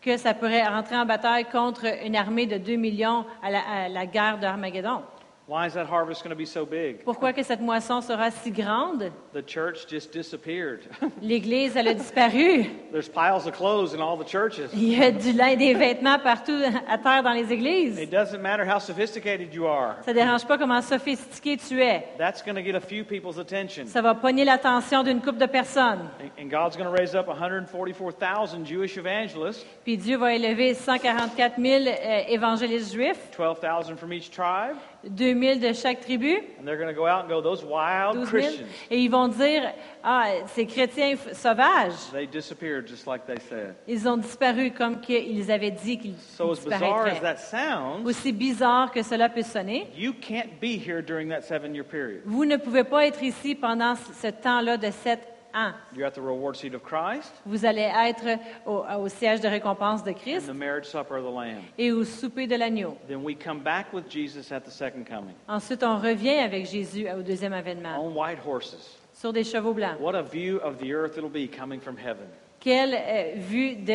[0.02, 3.88] que ça pourrait rentrer en bataille contre une armée de 2 millions à la, à
[3.88, 5.02] la guerre d'Armageddon.
[5.50, 7.02] Why is that harvest going to be so big?
[7.02, 9.10] Pourquoi que cette moisson sera si grande?
[9.32, 10.82] The church just disappeared.
[11.22, 12.66] L'Église, elle a disparu.
[12.92, 14.70] There's piles of clothes in all the churches.
[14.72, 17.98] Il y a du lin et des vêtements partout à terre dans les églises.
[17.98, 19.96] It doesn't matter how sophisticated you are.
[20.04, 22.04] Ça ne dérange pas comment sophistiqué tu es.
[22.16, 23.86] That's going to get a few people's attention.
[23.88, 26.08] Ça va pogner l'attention d'une couple de personnes.
[26.20, 31.60] And- And God's going to raise up 144,000 Jewish evangelists, Puis Dieu va élever 144
[31.60, 36.76] 000 euh, évangélistes juifs, 12,000 from each tribe, 2 000 de chaque tribu, and they're
[36.76, 38.42] going to go out and go, those wild 12 000.
[38.42, 38.68] Christians.
[38.90, 39.72] Et ils vont dire,
[40.04, 43.76] ah, ces chrétiens f- sauvages, They disappeared just like they said.
[43.88, 47.20] ils ont disparu comme qu'ils avaient dit qu'ils So, as bizarre as disparaîtraient.
[47.22, 51.74] that sounds, Aussi bizarre que cela peut sonner, you can't be here during that seven
[51.74, 52.20] year period.
[52.26, 55.20] vous ne pouvez pas être ici pendant ce temps-là de sept
[55.54, 55.72] ans.
[55.94, 60.02] You're at the reward seat of Christ Vous allez être au, au siège de récompense
[60.04, 61.62] de and Christ the marriage supper of the Lamb.
[61.78, 62.96] et au souper de l'agneau.
[63.08, 67.06] Then we come back with Jesus at the second coming Ensuite, on revient avec Jésus
[67.10, 68.98] au deuxième avènement on white horses.
[69.12, 69.98] sur des chevaux blancs.
[70.00, 72.26] What a view of the earth it'll be coming from heaven.
[72.60, 73.92] Quelle euh, vue de,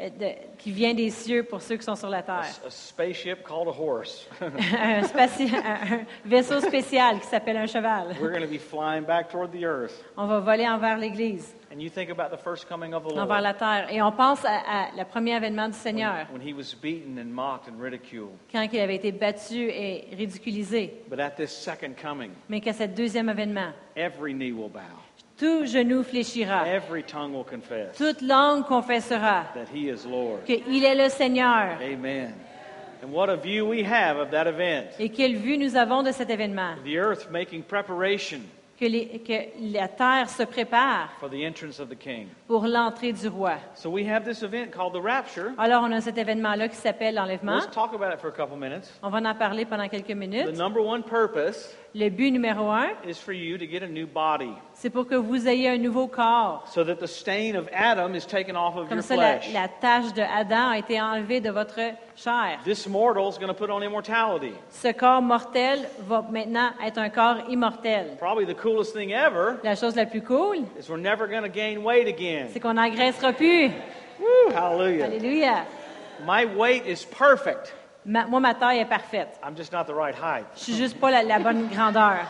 [0.00, 2.40] euh, de- qui vient des cieux pour ceux qui sont sur la terre?
[2.44, 4.26] s- a spaceship called a horse.
[4.40, 8.16] un, spaci- un- un vaisseau spécial qui s'appelle un cheval.
[8.18, 10.02] We're going to be flying back toward the earth.
[10.16, 13.42] On va voler envers l'Église, And you think about the first coming of the envers
[13.42, 13.88] la terre.
[13.92, 17.26] Et on pense à, à le premier avènement du Seigneur, when he was beaten and
[17.34, 18.30] mocked and ridiculed.
[18.50, 21.02] quand il avait été battu et ridiculisé.
[21.10, 24.80] But at this second coming, Mais qu'à ce deuxième avènement, every knee will bow,
[25.38, 30.44] tout genou fléchira, every tongue will confess toute langue confessera that he is Lord.
[30.44, 31.78] qu'il est le Seigneur.
[31.80, 32.34] Amen.
[33.02, 34.88] And what a view we have of that event.
[34.98, 36.76] Et quelle vue nous avons de cet événement?
[36.84, 38.40] The earth making preparation
[38.78, 39.32] Que, les- que
[39.72, 42.28] la terre se prépare for the entrance of the king.
[42.46, 43.54] pour l'entrée du roi.
[43.74, 45.52] So we have this event called the rapture.
[45.56, 47.54] Alors, on a cet événement-là qui s'appelle l'enlèvement.
[47.56, 48.92] Let's talk about it for a couple minutes.
[49.02, 50.58] On va en parler pendant quelques The minutes.
[50.58, 54.52] number one purpose Le but numéro un, is for you to get a new body
[54.74, 56.62] c'est pour que vous ayez un nouveau corps.
[56.66, 59.52] so that the stain of Adam is taken off of Comme your ça, la, flesh.
[59.54, 61.80] la tâche de Adam a été enlevée de votre
[62.16, 62.58] chair.
[62.64, 64.54] This mortal is going to put on immortality.
[64.70, 68.16] Ce corps mortel va maintenant être un corps immortel.
[68.18, 71.48] Probably the coolest thing ever La chose la plus cool, is we're never going to
[71.48, 72.48] gain weight again.
[72.52, 73.70] c'est qu'on n'engraissera plus.
[74.18, 75.04] Woo, hallelujah.
[75.06, 75.64] Alléluia.
[76.24, 77.74] My weight is perfect.
[78.06, 79.38] Ma- moi, ma taille est parfaite.
[79.44, 80.46] I'm just not the right height.
[80.56, 82.24] Je suis juste pas la, la bonne grandeur.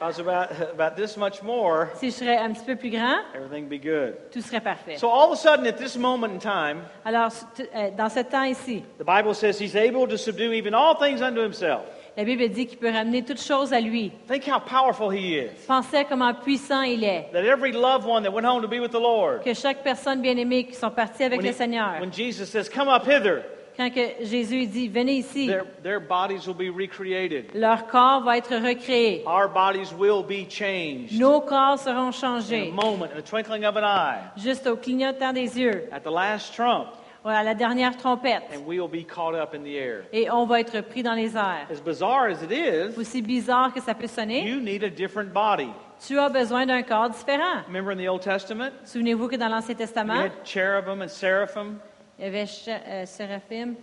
[0.00, 3.18] I was about, about this much more, Si je serais un petit peu plus grand,
[3.34, 4.14] everything would be good.
[4.30, 4.96] tout serait parfait.
[4.96, 7.30] So all of a sudden, at this moment in time, Alors,
[7.74, 11.20] euh, dans ce temps ici, the Bible says he's able to subdue even all things
[11.20, 11.82] unto himself.
[12.16, 14.12] la Bible dit qu'il peut ramener toutes choses à lui.
[14.28, 15.50] Think how powerful he is.
[15.66, 17.30] Pensez comment puissant il est.
[17.32, 20.20] That every loved one that went home to be with the Lord, Que chaque personne
[20.22, 23.42] bien-aimée qui sont partis avec when, le he- Seigneur, when Jesus says, Come up hither,
[23.78, 27.46] quand que Jésus dit, venez ici, their, their bodies will be recreated.
[27.54, 29.22] leur corps va être recréé.
[29.24, 31.12] Our bodies will be changed.
[31.18, 32.72] Nos corps seront In a changés.
[32.72, 36.52] moment, in the twinkling of an eye, Juste au clignotant des yeux, at the last
[36.54, 36.88] trump,
[37.24, 38.42] à la dernière trompette.
[38.52, 40.02] and be caught up in the air.
[40.12, 41.68] Et on va être pris dans les airs.
[41.70, 45.32] As bizarre as it is, Aussi bizarre que ça peut sonner, you need a different
[45.32, 45.68] body.
[46.04, 47.62] tu as besoin d'un corps différent.
[47.68, 51.80] Remember in the Old Testament, Souvenez-vous que dans l'Ancien you Testament, had cherubim and seraphim.
[52.18, 53.74] Il y avait euh, Séraphim,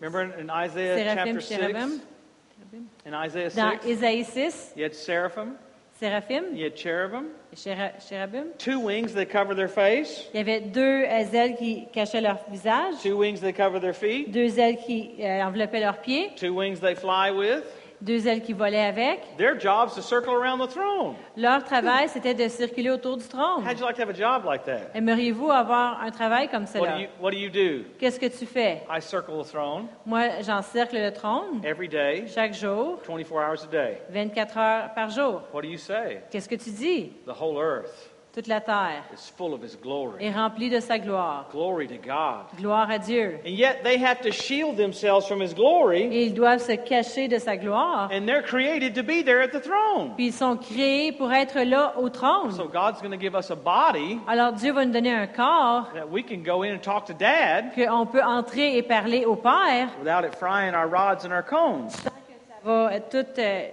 [0.00, 1.56] Remember in, Isaiah Séraphim, chapter 6?
[1.56, 2.00] Chérubim.
[3.06, 5.54] In Isaiah Dans 6, Ésaïe 6, you had seraphim,
[6.00, 8.56] Séraphim, you had cherubim, Chérubim.
[8.58, 12.38] two wings that cover their face, Il y avait deux euh, ailes qui cachaient leur
[12.50, 16.54] visage, two wings that cover their feet, deux ailes qui euh, enveloppaient leurs pieds, two
[16.54, 17.64] wings they fly with.
[18.00, 19.36] Deux ailes qui volaient avec.
[19.36, 21.14] Their job's to circle around the throne.
[21.36, 23.64] Leur travail, c'était de circuler autour du trône.
[23.64, 24.90] How'd you like to have a job like that?
[24.94, 26.98] Aimeriez-vous avoir un travail comme What cela?
[26.98, 27.84] you, what do, you do?
[27.98, 28.82] Qu'est-ce que tu fais?
[28.88, 33.70] I circle the throne Moi, j'encercle le trône every day, chaque jour, 24 hours a
[33.70, 34.02] day.
[34.10, 35.42] 24 heures par jour.
[35.52, 36.22] What do you say?
[36.30, 37.12] Qu'est-ce que tu dis?
[37.26, 38.10] The whole earth.
[38.38, 40.24] Toute la terre is full of His glory.
[40.24, 41.46] est remplie de sa gloire.
[41.50, 42.44] Glory to God.
[42.56, 43.40] Gloire à Dieu.
[43.44, 47.26] And yet they have to shield themselves from His glory, Et ils doivent se cacher
[47.26, 48.08] de sa gloire.
[48.12, 50.12] and they're created to be there at the throne.
[50.14, 52.52] Puis ils sont créés pour être là au trône.
[52.52, 55.88] So God's going to give us a body Alors Dieu va nous donner un corps
[55.94, 59.34] that we can go in and talk to Dad qu'on peut entrer et parler au
[59.34, 59.88] Père.
[60.00, 61.90] without it frying our rods and our cones.
[61.90, 62.10] Ça
[62.62, 63.68] va tout euh,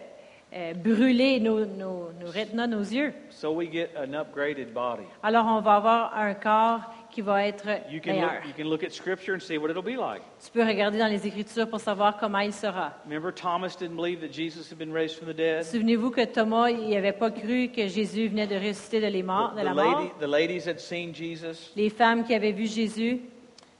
[0.56, 3.14] euh, brûler nos, nos, nos rétinas, nos yeux.
[3.30, 5.04] So we get an upgraded body.
[5.22, 8.32] Alors on va avoir un corps qui va être You can meilleur.
[8.36, 10.22] look, you can look at Scripture and see what it'll be like.
[10.44, 12.94] Tu peux regarder dans les Écritures pour savoir comment il sera.
[13.06, 15.64] Remember, Thomas didn't believe that Jesus had been raised from the dead?
[15.66, 19.62] Souvenez-vous que Thomas n'avait pas cru que Jésus venait de ressusciter de, les morts, de
[19.62, 20.00] la the mort?
[20.00, 23.22] lady, the ladies had seen Jesus, Les femmes qui avaient vu Jésus,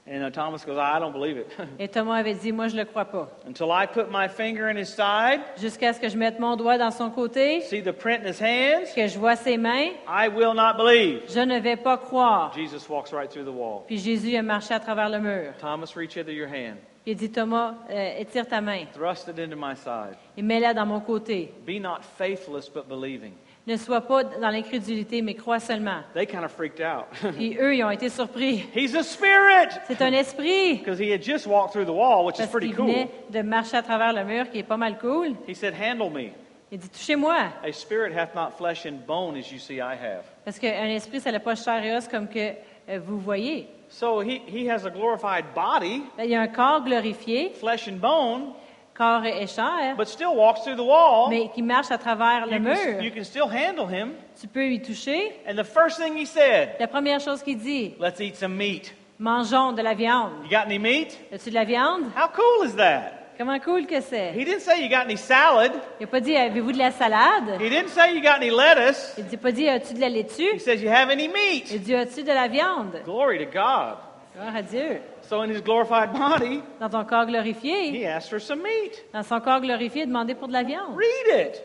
[0.08, 1.46] and uh, Thomas goes, "I don't believe it
[1.78, 3.28] et Thomas avait dit, moi je le crois pas.
[3.46, 6.78] until I put my finger in his side, Jusqu'à ce que je mette mon doigt
[6.78, 8.92] dans son côté, see the print in his hands.
[8.94, 12.52] que je vois ses mains, I will not believe." je ne vais pas croire.
[12.54, 13.82] Jesus walks right through the wall.
[13.86, 15.52] Puis Jésus a marché à travers le mur.
[15.58, 16.76] Thomas, reach into your hand,
[17.08, 20.16] Il dit, Thomas, euh, étire ta main thrust it into my side.
[20.36, 21.52] et mets-la dans mon côté.
[21.66, 23.32] Be not faithless, but believing.
[23.66, 26.02] Ne sois pas dans l'incrédulité, mais crois seulement.
[26.14, 27.06] They kind of freaked out.
[27.34, 28.64] Puis eux, ils ont été surpris.
[28.74, 30.74] He's a spirit C'est un esprit.
[30.78, 32.86] because he had just walked through the wall, which is Parce pretty qu'il cool.
[32.86, 35.34] venait de marcher à travers le mur, qui est pas mal cool.
[35.48, 36.30] He said, "Handle me."
[36.70, 37.36] Il dit, touchez-moi.
[37.64, 40.24] A spirit hath not flesh and bone as you see I have.
[40.44, 42.54] Parce qu'un esprit, ça n'a pas chair et os comme que
[42.88, 43.68] euh, vous voyez.
[43.88, 47.88] So he, he has a glorified body, Ben, Il y a un corps glorifié, flesh
[47.88, 48.52] and bone,
[48.96, 51.28] corps et chair, but still walks through the wall.
[51.28, 53.02] mais qui marche à travers le You can, mur.
[53.02, 54.12] you can still handle him.
[54.40, 55.32] Tu peux y toucher.
[55.48, 58.94] And the first thing he said, La première chose qu'il dit, let's eat some meat.
[59.18, 60.32] mangeons de la viande.
[60.44, 61.18] You got any meat?
[61.32, 62.04] As-tu de la viande?
[62.16, 63.12] How cool is that?
[63.38, 64.32] Comment cool que c'est?
[64.32, 65.70] He didn't say you got any salad.
[66.00, 67.60] Il n'a pas dit, avez-vous de la salade?
[67.60, 69.14] He didn't say you got any lettuce.
[69.18, 70.58] Il n'a pas dit, as-tu de la He laitue?
[70.58, 71.70] says you have any meat.
[71.70, 73.02] Il dit, as-tu de la viande?
[73.04, 73.98] Glory to God.
[74.34, 75.00] Gloire à Dieu.
[75.28, 79.04] So in his glorified body, Dans ton corps glorifié, he asked for some meat.
[79.12, 80.96] dans son corps glorifié, demandez pour de la viande.
[80.96, 81.62] Read it.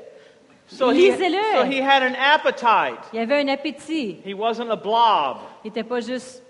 [0.67, 1.59] So he, Lisez-le.
[1.59, 2.99] so he had an appetite.
[3.13, 4.19] Il avait un appétit.
[4.25, 5.37] He wasn't a blob.
[5.63, 6.41] Il n'était pas juste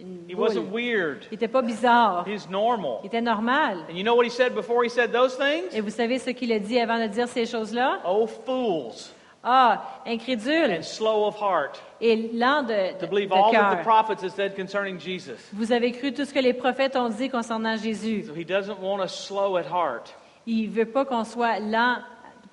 [0.00, 0.42] une He boule.
[0.48, 1.24] wasn't weird.
[1.30, 2.24] Il n'était pas bizarre.
[2.26, 3.00] He's normal.
[3.02, 3.84] Il était normal.
[3.90, 5.72] And you know what he said before he said those things?
[5.74, 8.00] Et vous savez ce qu'il a dit avant de dire ces choses-là?
[8.06, 9.12] Oh, fools
[9.48, 13.70] Ah, incrédule and slow of heart et lent de, to de, believe de all that
[13.70, 13.82] the cœur.
[13.84, 15.38] prophets have said concerning Jesus.
[15.52, 18.24] Vous avez cru tout ce que les prophètes ont dit concernant Jésus.
[18.26, 20.12] So he doesn't want us slow at heart.
[20.48, 21.98] Il veut pas qu'on soit lent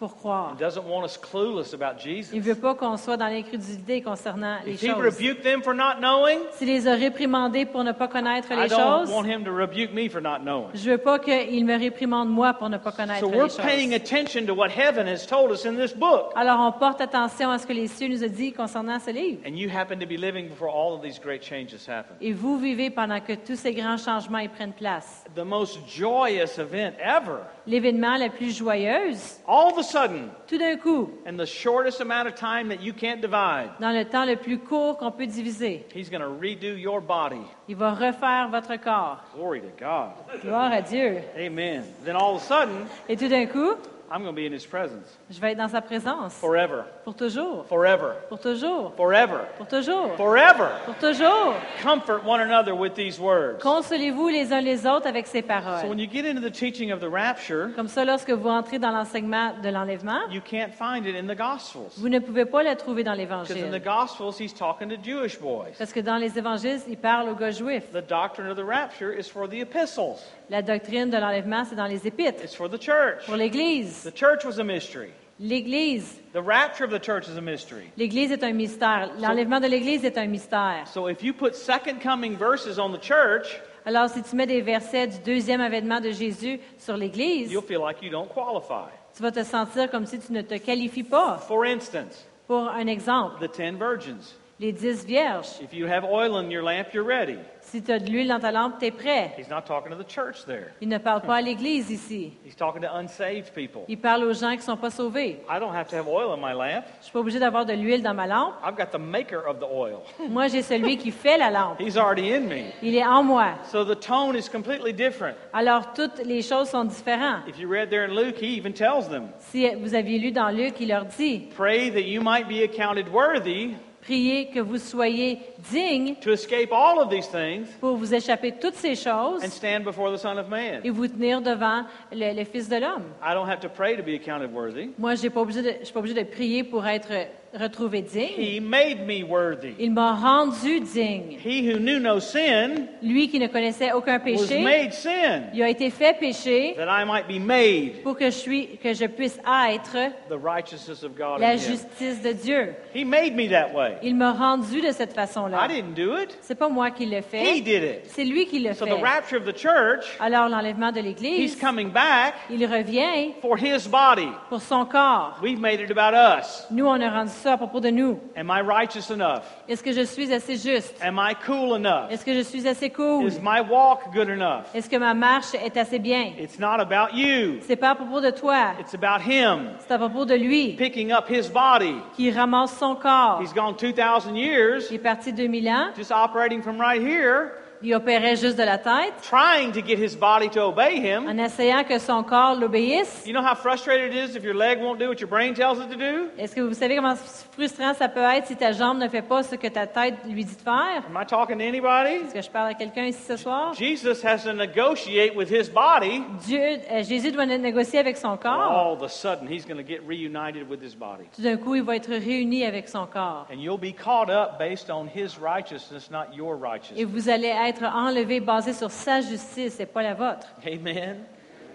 [0.03, 0.53] pour croire.
[0.53, 4.73] He doesn't want us clueless about Il veut pas qu'on soit dans l'incrédulité concernant les
[4.73, 5.01] If he choses.
[5.01, 8.67] rebuked them for not knowing, S'il les a réprimandés pour ne pas connaître I les
[8.67, 10.67] don't choses, want him to rebuke me for not knowing.
[10.73, 13.57] je veux pas qu'il me réprimande moi pour ne pas connaître So les we're choses.
[13.61, 16.33] paying attention to what heaven has told us in this book.
[16.35, 19.39] Alors on porte attention à ce que les cieux nous ont dit concernant ce livre.
[19.47, 22.17] And you happen to be living before all of these great changes happen.
[22.19, 25.23] Et vous vivez pendant que tous ces grands changements y prennent place.
[25.33, 27.37] The most joyous event ever.
[27.65, 32.27] L'événement le plus joyeuse, All of a sudden, tout d'un coup, in the shortest amount
[32.27, 35.85] of time that you can't divide, dans le temps le plus court qu'on peut diviser,
[35.93, 37.41] he's going to redo your body.
[37.67, 39.23] il va refaire votre corps.
[39.35, 40.11] Glory to God.
[40.41, 41.19] Gloire à Dieu.
[41.37, 41.83] Amen.
[42.03, 43.75] Then all of a sudden, Et tout d'un coup,
[44.13, 46.35] I'm going to be in his presence je vais être dans sa présence.
[46.35, 47.65] forever, Pour toujours.
[47.65, 48.93] forever, Pour toujours.
[48.95, 50.15] forever, Pour toujours.
[50.15, 50.67] forever.
[50.85, 51.55] Pour toujours.
[51.81, 53.59] Comfort one another with these words.
[53.63, 55.89] Consolez-vous les uns les autres avec ces So paroles.
[55.89, 58.91] when you get into the teaching of the rapture, Comme ça, lorsque vous entrez dans
[58.91, 61.89] l'enseignement de l'enlèvement, you can't find it in the Gospels.
[61.97, 63.81] vous ne pouvez pas le trouver dans Because in the l'Évangile.
[63.83, 65.73] Gospels, he's talking to Jewish boys.
[65.79, 67.91] Parce que dans les évangiles, il parle aux gars juifs.
[67.91, 70.21] The doctrine of the rapture is for the epistles,
[70.53, 72.43] La doctrine de l'enlèvement, c'est dans les épîtres.
[72.43, 73.25] it's for the church.
[73.25, 74.03] Pour l'Église.
[74.03, 75.09] The church was a mystery.
[75.39, 76.21] L'Église.
[76.31, 77.89] The rapture of the church is a mystery.
[77.97, 79.09] L'Église est un mystère.
[79.19, 80.85] L'enlèvement de l'Église est un mystère.
[80.85, 84.61] So if you put second coming verses on the church, Alors, si tu mets des
[84.61, 88.91] versets du deuxième avènement de Jésus sur l'Église, you'll feel like you don't qualify.
[89.17, 91.39] tu vas te sentir comme si tu ne te qualifies pas.
[91.47, 94.35] For instance, Pour un exemple, the ten virgins.
[94.59, 95.59] les dix vierges.
[95.63, 97.39] If you have oil in your lamp, you're ready.
[97.73, 99.31] Si tu as de l'huile dans ta lampe, tu es prêt.
[99.35, 100.75] He's not talking to the church there.
[100.79, 102.33] Il ne parle pas à l'Église ici.
[102.45, 103.81] He's talking to unsaved people.
[103.87, 105.41] Il parle aux gens qui ne sont pas sauvés.
[105.49, 106.83] I don't have to have oil in my lamp.
[106.99, 108.53] Je suis pas obligé d'avoir de l'huile dans ma lampe.
[108.63, 110.03] I've got the maker of the oil.
[110.29, 111.79] Moi, j'ai celui qui fait la lampe.
[111.79, 112.65] He's already in me.
[112.83, 113.55] Il est en moi.
[113.63, 115.33] So the tone is completely different.
[115.51, 117.47] Alors, toutes les choses sont différentes.
[117.47, 120.51] If you read there in Luke, he even tells them, Si vous aviez lu dans
[120.51, 125.39] Luc, il leur dit, Pray that you might be accounted worthy priez que vous soyez
[125.71, 129.49] dignes to escape all of these things pour vous échapper de toutes ces choses and
[129.49, 130.81] stand before the Son of Man.
[130.83, 133.03] et vous tenir devant le, le Fils de l'homme.
[133.21, 134.89] I don't have to pray to be accounted worthy.
[134.97, 137.11] Moi, je je suis pas obligé de prier pour être
[137.53, 138.33] retrouvé digne.
[138.37, 139.73] He made me worthy.
[139.79, 141.37] Il m'a rendu digne.
[141.43, 145.61] He who knew no sin Lui qui ne connaissait aucun was péché, made sin, il
[145.61, 149.05] a été fait péché that I might be made pour que je, suis, que je
[149.05, 151.59] puisse être the righteousness of God la in him.
[151.59, 152.75] justice de Dieu.
[152.95, 153.97] He made me that way.
[154.01, 155.67] Il m'a rendu de cette I façon-là.
[155.67, 156.37] didn't do it.
[156.41, 158.01] C'est pas moi qui l'ai He fait, did it.
[158.07, 158.95] c'est lui qui l'a So fait.
[158.97, 163.57] the rapture of the church, Alors l'enlèvement de he's l'Église, coming back il revient for
[163.57, 164.27] his body.
[164.49, 165.37] pour son corps.
[165.41, 166.65] We've made it about us.
[166.71, 168.19] Nous, on a rendu ça à propos de nous.
[168.37, 169.41] Am I righteous enough?
[169.67, 170.95] Est-ce que je suis assez juste?
[171.03, 172.09] Am I cool enough?
[172.09, 173.27] Est-ce que je suis assez cool?
[173.27, 174.63] Is my walk good enough?
[174.73, 176.31] Est-ce que ma marche est assez bien?
[176.39, 177.57] It's not about you.
[177.61, 181.11] C'est pas à propos de toi, It's about him c'est à propos de lui picking
[181.11, 181.95] up his body.
[182.15, 183.39] qui ramasse son corps.
[183.41, 187.51] He's gone 2,000 years Il est parti 2000 ans, just operating from right here,
[187.83, 191.27] il opérait juste de la tête trying to get his body to obey him.
[191.27, 193.23] en essayant que son corps l'obéisse.
[193.25, 195.77] You know how frustrated it is if your leg won't do what your brain tells
[195.79, 196.29] it to do?
[196.37, 197.15] Est-ce que vous savez comment
[197.51, 200.45] frustrant ça peut être si ta jambe ne fait pas ce que ta tête lui
[200.45, 201.03] dit de faire?
[201.07, 202.15] Am I talking to anybody?
[202.25, 203.73] Est-ce que je parle à quelqu'un ici ce soir?
[203.73, 206.23] Jesus has to negotiate with his body.
[206.45, 208.71] Dieu, euh, Jésus doit négocier avec son corps.
[208.71, 211.25] All of a sudden, he's going to get reunited with his body.
[211.35, 213.45] Tout d'un coup, il va être réuni avec son corps.
[213.51, 217.05] And you'll be caught up based on his righteousness, not your Et righteousness.
[217.05, 220.47] vous allez être enlevé basé sur sa justice et pas la vôtre.
[220.65, 221.25] Amen.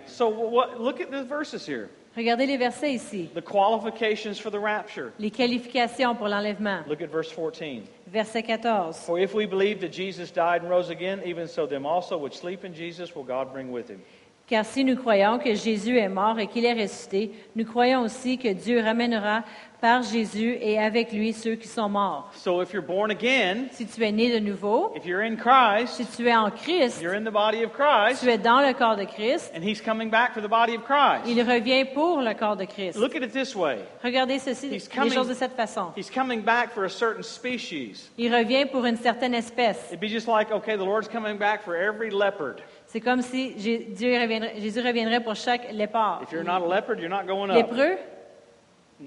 [0.06, 3.30] So, what, look at the verses here Regardez les versets ici.
[3.34, 5.12] the qualifications for the rapture.
[5.20, 6.84] Les qualifications pour l'enlèvement.
[6.88, 7.86] Look at verse 14.
[8.08, 8.92] Verset 14.
[8.92, 12.36] For if we believe that Jesus died and rose again, even so them also which
[12.36, 14.02] sleep in Jesus will God bring with him.
[14.48, 18.38] Car si nous croyons que Jésus est mort et qu'il est ressuscité, nous croyons aussi
[18.38, 19.44] que Dieu ramènera
[19.80, 22.30] par Jésus et avec lui ceux qui sont morts.
[22.34, 25.96] So if you're born again, Si tu es né de nouveau, if you're in Christ,
[25.96, 28.72] si tu es en Christ, you're in the body of Christ, tu es dans le
[28.72, 31.26] corps de Christ, and he's coming back for the body of Christ.
[31.28, 32.96] il revient pour le corps de Christ.
[32.98, 33.78] Look at it this way.
[34.02, 35.92] Regardez ceci, He's les coming- choses de cette façon.
[35.94, 38.10] He's coming back for a certain species.
[38.16, 39.88] Il revient pour une certaine espèce.
[39.92, 42.62] It'd be just like, okay, the Lord's coming back for every leopard.
[42.90, 46.20] C'est comme si Dieu reviendrait- Jésus reviendrait pour chaque léopard.
[46.22, 47.56] If you're not a leopard, you're not going up.
[47.70, 47.98] Lépreux?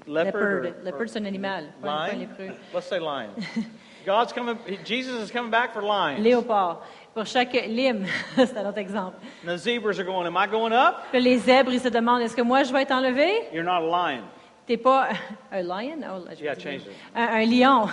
[0.06, 0.62] Leopard.
[0.62, 0.84] Leopard.
[0.84, 1.64] Leopard, c'est un animal.
[1.82, 2.54] pas un- lépreux.
[2.72, 3.30] Let's say lion.
[4.06, 6.20] God's coming, Jesus is coming back for lions.
[6.22, 6.80] Léopard.
[7.12, 8.06] Pour chaque lime,
[8.36, 9.16] c'est un autre exemple.
[9.44, 11.02] And the zebras are going, am I going up?
[11.12, 13.48] Les zèbres, ils se demandent, est-ce que moi, je vais être enlevé?
[13.52, 14.22] You're not a lion.
[14.64, 15.08] T'es pas
[15.52, 15.98] un lion?
[16.08, 16.92] Oh, Yeah, change it.
[17.16, 17.88] Un, un lion.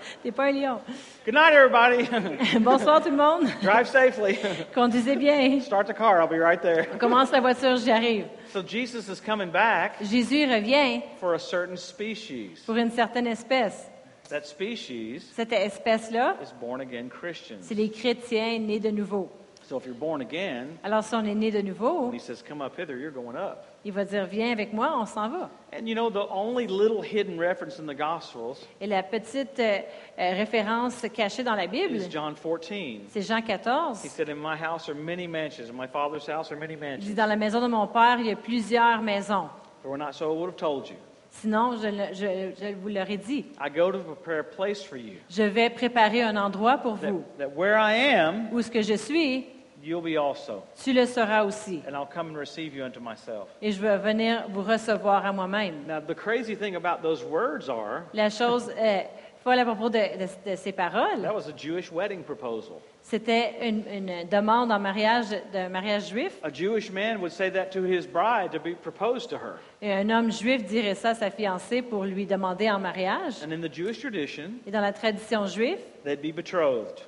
[0.22, 0.80] T'es pas un lion.
[1.24, 2.58] Good night, everybody.
[2.60, 3.48] Bonsoir tout le monde.
[3.62, 4.38] Drive safely.
[4.74, 5.60] Conduisez bien.
[5.60, 6.20] Start the car.
[6.20, 6.86] I'll be right there.
[6.98, 8.26] Commence la voiture, j'y arrive.
[8.52, 12.60] So Jesus is coming back Jésus revient for a certain species.
[12.66, 13.86] pour une certaine espèce.
[14.28, 17.58] That species Cette espèce-là, is born again Christians.
[17.62, 19.28] c'est les chrétiens nés de nouveau.
[19.68, 22.60] So if you're born again, Alors, si on est né de nouveau, he says, Come
[22.60, 23.66] up hither, you're going up.
[23.84, 25.50] Il va dire, viens avec moi, on s'en va.
[25.72, 29.78] And you know, the only little hidden reference in the Gospels Et la petite euh,
[30.18, 33.00] euh, référence cachée dans la Bible, is John 14.
[33.08, 34.04] c'est Jean 14.
[34.04, 35.70] He said, In my house are many mansions.
[35.70, 37.14] In my Father's house are many Il dit, mansions.
[37.14, 39.48] dans la maison de mon père, il y a plusieurs maisons.
[39.78, 40.96] If it were not so, I would have told you.
[41.30, 43.46] Sinon, je, le- je- je vous l'aurais dit.
[43.64, 45.14] I go to prepare a place for you.
[45.30, 47.22] Je vais préparer un endroit pour That, vous.
[47.38, 49.46] that where I am, Où ce que je suis,
[49.82, 50.62] you'll be also.
[50.82, 51.82] tu le seras aussi.
[51.86, 53.48] And I'll come and receive you unto myself.
[53.62, 55.86] Et je vais venir vous recevoir à moi-même.
[55.86, 59.00] Now, the crazy thing about those words are La chose euh,
[59.42, 62.76] folle à propos de, de- de ces paroles, that was a Jewish wedding proposal.
[63.02, 66.38] c'était une, une demande en mariage d'un mariage juif.
[66.42, 69.58] A Jewish man would say that to his bride to be proposed to her.
[69.80, 73.36] Et un homme juif dirait ça à sa fiancée pour lui demander en mariage.
[73.42, 77.00] And in the Jewish tradition, Et dans la tradition juive, they'd be betrothed.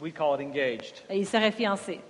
[0.00, 1.02] We call it engaged.
[1.10, 2.00] il serait fiancé.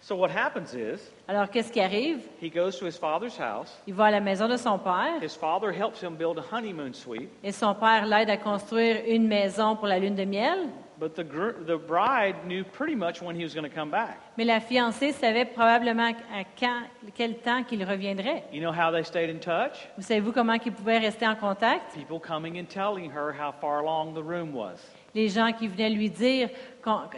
[0.00, 2.20] So what happens is Alors, qu'est-ce qui arrive?
[2.40, 3.76] he goes to his father's house.
[3.88, 6.92] Il va à la maison de son père His father helps him build a honeymoon
[6.92, 10.68] suite, et son père l'aide à construire une maison pour la lune de miel.
[10.98, 11.24] but the
[11.76, 14.18] bride knew pretty much when he was going to come back.
[14.38, 16.82] Mais la fiancée savait probablement à quand,
[17.14, 18.44] quel temps qu'il reviendrait.
[18.52, 19.88] You know how they stayed in touch?
[19.98, 21.94] Vous savez-vous comment ils pouvaient rester en contact?
[21.94, 24.78] People coming and telling her how far along the room was.
[25.16, 26.50] Les gens qui venaient lui dire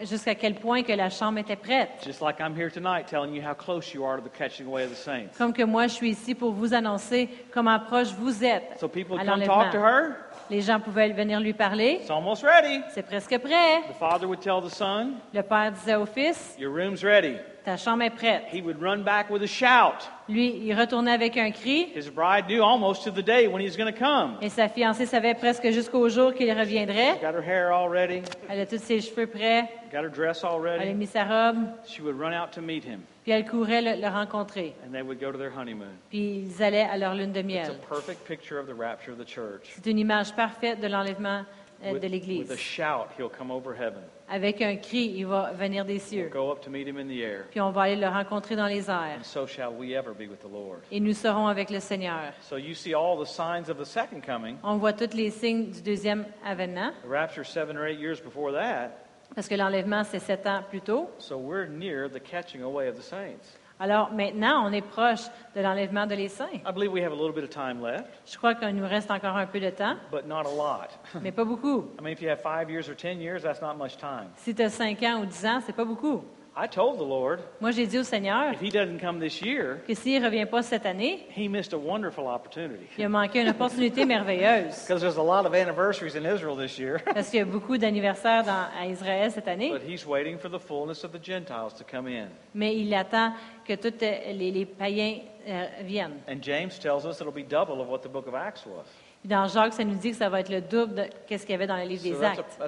[0.03, 1.91] jusqu'à quel point que la chambre était prête.
[2.07, 4.85] Just like I'm here tonight telling you how close you are to the catching away
[4.85, 5.37] of the saints.
[5.37, 9.19] Comme que moi, je suis ici pour vous annoncer comment proche vous êtes So people
[9.19, 10.15] à come talk to her.
[10.49, 11.99] Les gens pouvaient venir lui parler.
[12.01, 12.83] It's almost ready.
[12.91, 13.83] C'est presque prêt.
[13.89, 17.35] The father would tell the son, Le père disait au fils, Your room's ready.
[17.69, 18.45] Ta chambre est prête.
[18.51, 20.09] He would run back with a shout.
[20.27, 23.67] Lui, il retournait avec un cri, His bride knew almost to the day when he
[23.69, 24.39] was going to come.
[24.41, 27.19] et sa fiancée savait presque jusqu'au jour qu'il reviendrait.
[27.21, 30.67] Got her hair all ready, Elle a tous ses cheveux prêts, got her dress all
[30.67, 33.83] elle a mis sa robe, She would run out to meet him, puis elle courait
[33.83, 34.75] le, le rencontrer.
[34.87, 35.93] and they would go to their honeymoon.
[36.09, 37.71] Puis ils allaient à leur lune de It's miel.
[37.71, 39.65] a perfect picture of the rapture of the church.
[39.75, 41.45] C'est une image parfaite de l'enlèvement
[41.85, 42.57] euh, de with a l'Église.
[42.57, 44.03] shout, he'll come over heaven.
[44.31, 46.29] Avec un cri, il va venir des cieux.
[46.31, 48.67] go up to meet him in the air, Puis on va aller le rencontrer dans
[48.67, 49.19] les airs.
[49.19, 50.81] and so shall we ever be with the Lord.
[50.93, 52.33] Et nous serons avec le Seigneur.
[52.43, 54.57] So you see all the signs of the second coming.
[54.63, 58.53] On voit tous les signes du deuxième avènement, The rapture seven or eight years before
[58.53, 58.91] that.
[59.35, 61.11] parce que l'enlèvement, c'est sept ans plus tôt.
[61.19, 63.58] So we're near the catching away of the saints.
[63.81, 65.23] Alors maintenant, on est proche
[65.55, 66.29] de l'enlèvement de les.
[66.29, 69.11] I believe we have a little bit of time left, Je crois qu'il nous reste
[69.11, 70.89] encore un peu de temps, but not a lot.
[71.23, 71.85] mais pas beaucoup.
[71.99, 74.31] I mean, if you have five years or ten years, that's not much time.
[74.37, 76.25] Si tu as cinq ans ou dix ans, c'est pas beaucoup.
[76.61, 79.79] I told the Lord, Moi, j'ai dit au Seigneur if He doesn't come this year,
[79.87, 82.85] que s'il ne revient pas cette année, He missed a wonderful opportunity.
[82.99, 84.83] il a manqué une opportunité merveilleuse.
[84.89, 87.79] Because there's a lot of anniversaries in Israel this year, Parce qu'il y a beaucoup
[87.79, 91.85] d'anniversaires à Israël cette année, but He's waiting for the fullness of the Gentiles to
[91.85, 92.27] come in.
[92.55, 93.35] mais il attend
[93.65, 96.19] que tous les, les païens euh, viennent.
[96.29, 98.87] And James tells us it'll be double of what the book of Acts was.
[99.29, 101.51] Puis Dans Jacques, ça nous dit que ça va être le double de ce qu'il
[101.51, 102.59] y avait dans le livre des Actes.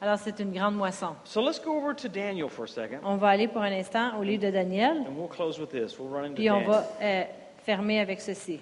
[0.00, 1.16] Alors, c'est une grande moisson.
[1.24, 4.16] So let's go over to Daniel for a second, On va aller pour un instant
[4.18, 5.98] au livre de Daniel, and we'll close with this.
[5.98, 7.24] We'll run into puis on va euh,
[7.64, 8.60] fermer avec ceci.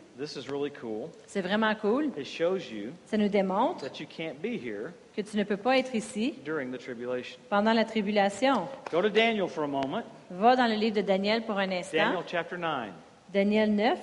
[1.26, 2.07] C'est vraiment cool.
[2.16, 5.59] It shows you Ça nous démontre that you can't be here que tu ne peux
[5.59, 7.39] pas être ici during the tribulation.
[7.51, 8.66] pendant la tribulation.
[8.91, 10.05] Go to Daniel for a moment.
[10.30, 11.99] Va dans le livre de Daniel pour un instant.
[11.99, 12.89] Daniel chapter 9.
[13.30, 13.99] Daniel 9,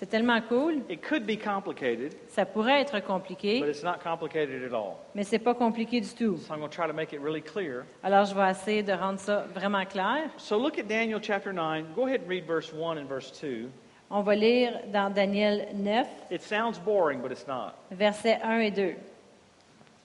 [0.00, 0.76] C'est tellement cool.
[0.88, 4.94] It could be complicated, Ça pourrait être but compliqué, it's not complicated at all.
[5.14, 6.38] mais c'est pas compliqué du tout.
[6.38, 7.84] So I'm going to try to make it really clear.
[8.02, 10.30] Alors, je vais essayer de rendre ça vraiment clair.
[10.38, 11.92] So look at Daniel chapter 9.
[11.94, 13.68] Go ahead and read verse 1 and verse 2.
[14.08, 17.74] On va lire dans Daniel 9, It sounds boring, but it's not.
[17.90, 18.94] versets 1 et 2.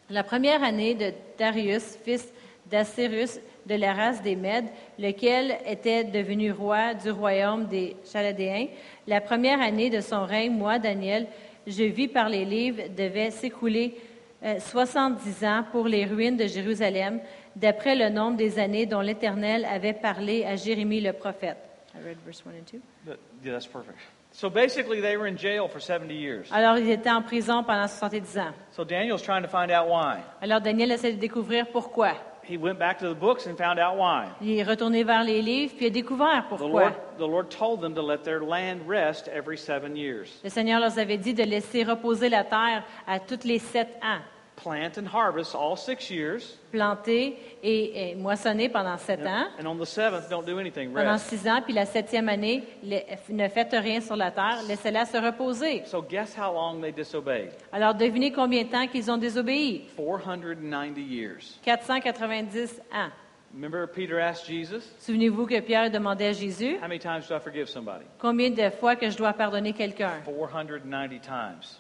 [0.10, 2.34] La première année de Darius, fils
[2.70, 4.68] d'Assyrus de la race des Mèdes,
[4.99, 8.68] lequel était devenu roi du royaume des Chaldéens,
[9.07, 11.28] la première année de son règne, moi, Daniel,
[11.68, 13.95] je vis par les livres, devait s'écouler
[14.43, 17.20] euh, 70 ans pour les ruines de Jérusalem,
[17.55, 21.57] d'après le nombre des années dont l'Éternel avait parlé à Jérémie le prophète.
[21.95, 22.82] I read verse 1 and 2.
[23.05, 23.97] But- yeah, that's perfect.
[24.32, 26.51] So basically, they were in jail for 70 years.
[26.51, 28.53] Alors, il était en prison pendant 70 ans.
[28.72, 30.18] So Daniel's trying to find out why.
[30.41, 32.16] Alors, Daniel essaie de découvrir pourquoi.
[32.48, 34.28] He went back to the books and found out why.
[34.41, 36.82] Il est retourné vers les livres, puis il a découvert The pourquoi.
[36.82, 40.28] Lord, the Lord told them to let their land rest every seven years.
[40.43, 44.20] Le Seigneur leur avait dit de laisser reposer la terre à tous les sept ans,
[44.56, 46.58] Plant and harvest all six years.
[46.72, 49.47] planter et, et moissonner pendant sept ans.
[49.60, 50.93] And on the seventh, don't do anything.
[50.93, 51.28] Pendant Rest.
[51.30, 52.99] six ans, puis la septième année, le-
[53.30, 55.84] ne faites rien sur la terre, laissez-la se reposer.
[55.86, 57.51] So guess how long they disobeyed?
[57.74, 59.88] Alors, devinez combien de temps qu'ils ont désobéi?
[59.97, 61.60] 490 years.
[61.64, 63.10] 490 ans.
[63.53, 67.39] Remember Peter asked Jesus, Souvenez-vous que Pierre demandait à Jésus, How many times do I
[67.39, 68.03] forgive somebody?
[68.20, 70.12] combien de fois que je dois pardonner quelqu'un?
[70.26, 71.80] 490 times.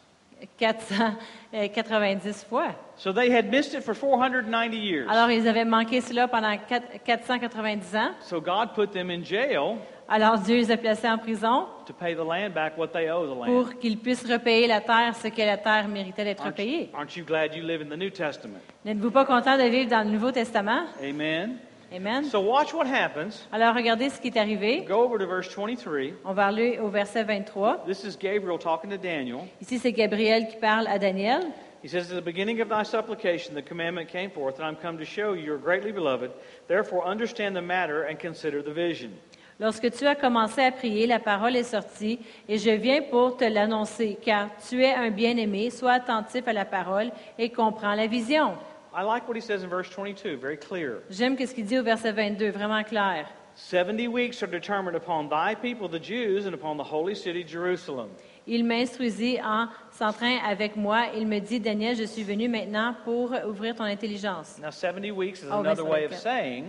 [0.57, 2.75] 490 fois.
[2.97, 5.07] So they had missed it for 490 years.
[5.09, 8.11] Alors, ils avaient manqué cela pendant quatre- 490 ans.
[8.21, 9.77] So God put them in jail
[10.07, 13.25] Alors, Dieu les a placés en prison to pay the land back what they owe
[13.25, 13.45] the land.
[13.47, 16.91] pour qu'ils puissent repayer la terre ce que la terre méritait d'être Aren't, repayée.
[16.93, 18.59] aren't you glad you live in the New Testament?
[18.85, 20.83] N'êtes-vous pas content de vivre dans le Nouveau Testament?
[21.03, 21.57] Amen.
[21.93, 22.25] Amen.
[22.25, 23.47] So watch what happens.
[23.51, 24.85] Alors, regardez ce qui est arrivé.
[24.87, 26.13] Go over to verse 23.
[26.25, 27.85] On va aller au verset 23.
[27.85, 29.47] This is Gabriel talking to Daniel.
[29.61, 31.41] Ici, c'est Gabriel qui parle à Daniel.
[31.83, 34.97] He says, At the beginning of thy supplication, the commandment came forth, and I'm come
[34.97, 36.31] to show you you're greatly beloved.
[36.67, 39.11] Therefore, understand the matter and consider the vision.
[39.59, 42.19] Lorsque tu as commencé à prier, la parole est sortie,
[42.49, 46.65] et je viens pour te l'annoncer, car tu es un bien-aimé, sois attentif à la
[46.65, 48.55] parole et comprends la vision.
[48.97, 51.01] I like what he says in verse 22, very clear.
[51.09, 53.27] J'aime ce qu'il dit au verset 22, vraiment clair.
[53.55, 58.09] 70 weeks are determined upon thy people, the Jews, and upon the holy city, Jerusalem.
[58.47, 61.07] Il m'instruisit en s'entraînant avec moi.
[61.15, 64.59] Il me dit, Daniel, je suis venu maintenant pour ouvrir ton intelligence.
[64.61, 66.21] Now, 70 weeks is Oh, another verse way of 24.
[66.21, 66.65] saying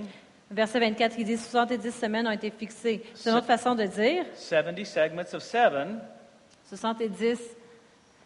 [0.50, 3.02] Verset 24, il dit, 70 semaines ont été fixées.
[3.14, 4.24] C'est une autre façon de dire.
[4.34, 6.00] 70 segments of seven
[6.68, 7.56] 70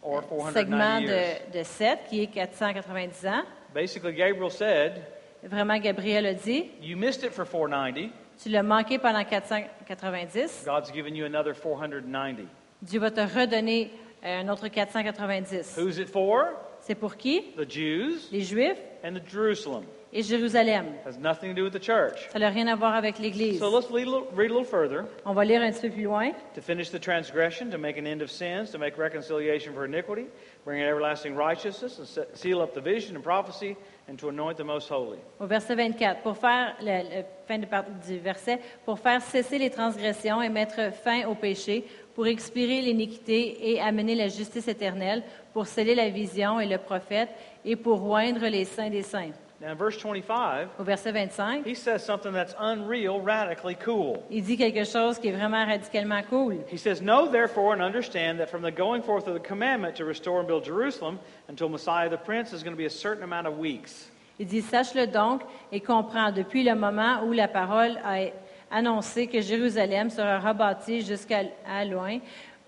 [0.03, 3.43] or 490 segments de, de 7, qui est 490 ans.
[3.75, 5.07] Basically, Gabriel said,
[5.43, 8.13] Vraiment, Gabriel a dit, You missed it for 490.
[8.43, 10.65] tu l'as manqué pendant 490.
[10.65, 12.47] God's given you another 490.
[12.83, 13.91] Dieu va te redonner
[14.25, 15.77] euh, un autre 490.
[15.79, 16.53] Who's it for?
[16.81, 17.43] C'est pour qui?
[17.57, 19.85] The Jews Les Juifs and the Jerusalem.
[20.13, 20.87] et Jérusalem.
[21.05, 22.29] has nothing to do with the church.
[22.33, 23.59] Ça n'a rien à voir avec l'Église.
[23.59, 25.05] So let's read a little, read a little further.
[25.25, 26.33] On va lire un petit peu plus loin.
[26.55, 30.27] To finish the transgression, to make an end of sins, to make reconciliation for iniquity,
[30.65, 33.77] bring in everlasting righteousness, and se- seal up the vision and prophecy,
[34.09, 35.19] and to anoint the most holy.
[35.39, 40.49] Au verset 24, pour faire, le, fin du verset, pour faire cesser les transgressions et
[40.49, 41.85] mettre fin au péché,
[42.15, 47.31] pour expirer l'iniquité et amener la justice éternelle, pour sceller la vision et le prophète,
[47.65, 49.33] et pour oindre les saints des saints.
[49.61, 54.23] Now, in verse 25, Au verset 25, he says something that's unreal, radically cool.
[54.31, 56.65] il dit quelque chose qui est vraiment radicalement cool.
[56.67, 60.07] He says, Know therefore and understand that from the going forth of the commandment to
[60.07, 63.47] restore and build Jerusalem until Messiah the Prince is going to be a certain amount
[63.47, 64.09] of weeks.
[64.39, 68.31] Il dit, sache-le donc et comprends depuis le moment où la parole a
[68.71, 72.19] annoncé que Jérusalem sera rebâtie jusqu'à à loin,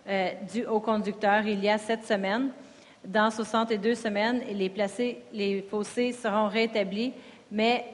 [0.06, 2.50] euh, dû au conducteur, il y a sept semaines.
[3.04, 7.12] Dans 62 semaines, les, placés, les fossés seront rétablis,
[7.50, 7.84] mais,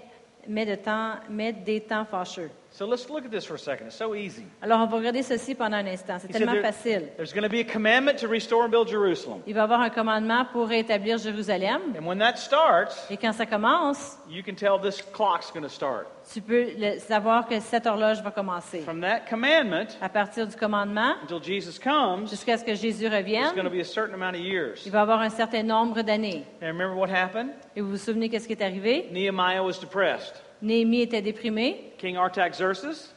[0.47, 2.51] mais, des temps fâcheux.
[2.79, 3.89] So let's look at this for a second.
[3.89, 4.45] It's so easy.
[4.63, 6.21] Alors, on va regarder ceci pendant un instant.
[6.21, 7.09] C'est He said tellement there- facile.
[7.17, 9.43] there's going to be a commandment to restore and build Jerusalem.
[9.49, 11.81] Il va y avoir un commandement pour rétablir Jérusalem.
[11.99, 15.69] And when that starts, Et quand ça commence, you can tell this clock's going to
[15.69, 16.07] start.
[16.33, 18.83] tu peux le- savoir que cette horloge va commencer.
[18.83, 23.11] From that commandment À partir du commandement, until Jesus comes, jusqu'à ce que Jésus it's
[23.11, 24.85] going to revienne, be a certain amount of years.
[24.87, 26.45] il va y avoir un certain nombre d'années.
[26.63, 27.51] And remember what happened?
[27.75, 29.09] Et vous vous souvenez qu'est-ce qui est arrivé?
[29.11, 30.45] Nehemiah was depressed.
[30.63, 31.93] Néhémie était déprimé.
[31.99, 33.15] King Artaxerxes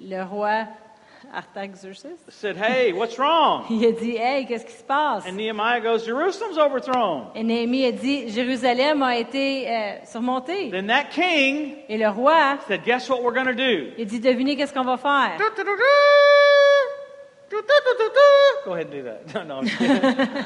[0.00, 0.66] Le roi
[1.32, 3.64] Artaxerxes, said, Hey, what's wrong?
[3.70, 5.24] il a dit, hey, qu'est-ce qui se passe?
[5.26, 7.28] And Nehemiah goes, Jerusalem's overthrown.
[7.34, 10.70] Et Néhémie a dit, Jérusalem a été euh, surmontée.
[10.70, 13.92] Then that king Et le roi, said, Guess what we're going to do?
[13.96, 15.38] il dit, devinez qu'est-ce qu'on va faire?
[18.64, 19.34] Go ahead and do that.
[19.34, 19.58] No, no.
[19.60, 20.28] I'm kidding.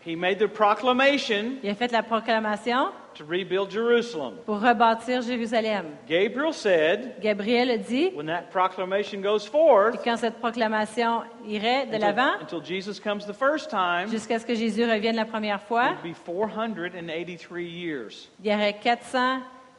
[0.00, 4.34] he made the proclamation Il a fait la proclamation to rebuild Jerusalem.
[4.46, 5.86] pour rebâtir Jérusalem.
[6.08, 11.86] Gabriel said, Gabriel a dit, when that proclamation goes forth, et quand cette proclamation irait
[11.86, 15.24] de l'avant, until, until Jesus comes the first time, jusqu'à ce que Jésus revienne la
[15.24, 18.28] première fois, it'll be 483 years.
[18.40, 18.74] il y aurait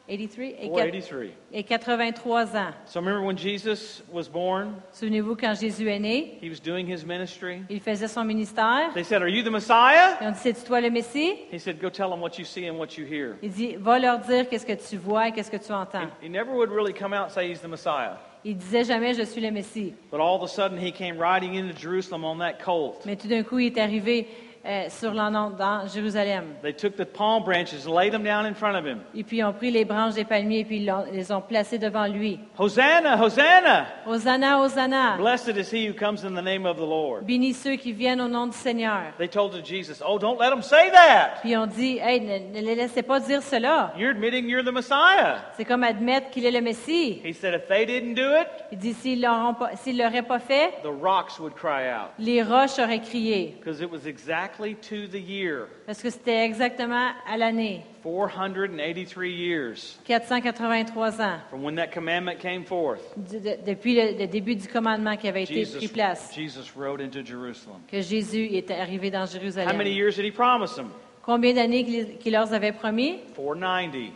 [0.06, 1.32] 483 et, quatre- 483.
[1.52, 2.72] et 83 ans.
[2.86, 7.04] So remember when Jesus was born, Souvenez-vous, quand Jésus est né, he was doing his
[7.06, 7.62] ministry.
[7.70, 8.92] il faisait son ministère.
[8.92, 10.18] They said, Are you the Messiah?
[10.20, 11.34] Ils ont dit, c'est toi le Messie?
[11.50, 13.36] He said, Go tell them what you see and what you hear.
[13.42, 16.06] Il dit, va leur dire qu'est-ce que tu vois et qu'est-ce que tu entends.
[16.22, 18.18] He never would really come out and say he's the Messiah.
[18.44, 19.94] Il disait jamais, je suis le Messie.
[20.10, 23.06] But all of a sudden, he came riding into Jerusalem on that colt.
[23.06, 24.26] Mais tout d'un coup, il est arrivé
[24.66, 26.54] euh, sur dans Jérusalem.
[26.62, 29.00] They took the palm branches and laid them down in front of him.
[29.14, 31.40] Et puis, ils ont pris les branches des palmiers et puis ils l'ont- les ont
[31.40, 32.40] placées devant lui.
[32.58, 33.86] Hosanna, Hosanna!
[34.06, 35.16] Hosanna, Hosanna!
[35.18, 37.24] Blessed is he who comes in the name of the Lord.
[37.24, 39.02] Bénis ceux qui viennent au nom du Seigneur.
[39.18, 41.40] They told to Jesus, Oh, don't let them say that.
[41.42, 43.92] Puis ils ont dit, hey, ne, ne les laissez pas dire cela.
[43.98, 45.38] You're admitting you're the Messiah.
[45.56, 47.20] C'est comme admettre qu'il est le Messie.
[47.24, 50.38] He said, If they didn't do it, Il dit, s'ils l'auront pas- s'ils l'auraient pas
[50.38, 52.10] fait, the rocks would cry out.
[52.18, 53.56] les roches auraient crié.
[53.60, 54.06] Because it was
[54.60, 61.64] exactly to the year Parce que c'était exactement à l'année, 483 years 483 ans, from
[61.64, 63.00] when that commandment came forth.
[63.16, 67.00] du- de- depuis le, le début du commandement qui avait été pris place, Jesus rode
[67.00, 67.80] into Jerusalem.
[67.90, 69.86] que Jésus est arrivé dans How many Jérusalem.
[69.86, 70.90] years did he promise them?
[71.22, 73.18] Combien d'années qu'il qu'il leur avait promis?
[73.34, 74.10] 490.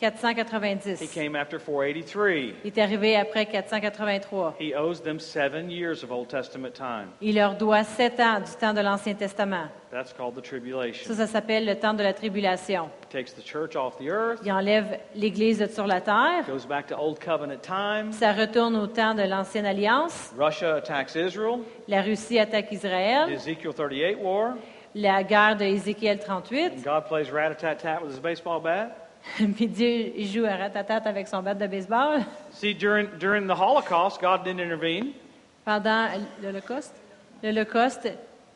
[0.00, 1.06] He 490.
[1.08, 2.54] came after 483.
[2.64, 4.54] Il est arrivé après 483.
[4.58, 7.08] He owes them seven years of Old Testament time.
[7.20, 9.68] Il leur doit sept ans du temps de l'Ancien Testament.
[9.90, 11.14] That's called the Ça, tribulation.
[11.14, 12.88] ça s'appelle le temps de la tribulation.
[13.02, 16.44] It takes the church off the earth, Il enlève l'Église de sur la terre.
[16.46, 18.12] goes back to Old Covenant times.
[18.12, 20.32] Ça retourne au temps de l'Ancienne Alliance.
[20.38, 21.58] Russia attacks Israel.
[21.88, 23.30] La Russie attaque The Israël.
[23.30, 24.54] Ezekiel 38 war.
[24.94, 26.82] La guerre de Ézéchiel And 38.
[26.84, 29.08] God plays rat-a-tat-tat with his baseball bat.
[29.56, 32.20] Puis joue à ratatat avec son bat de baseball.
[32.52, 35.12] See, during, during the Holocaust, God didn't intervene.
[35.64, 36.08] Pendant
[36.42, 36.94] l'Holocauste.
[37.42, 38.12] L'Holocauste,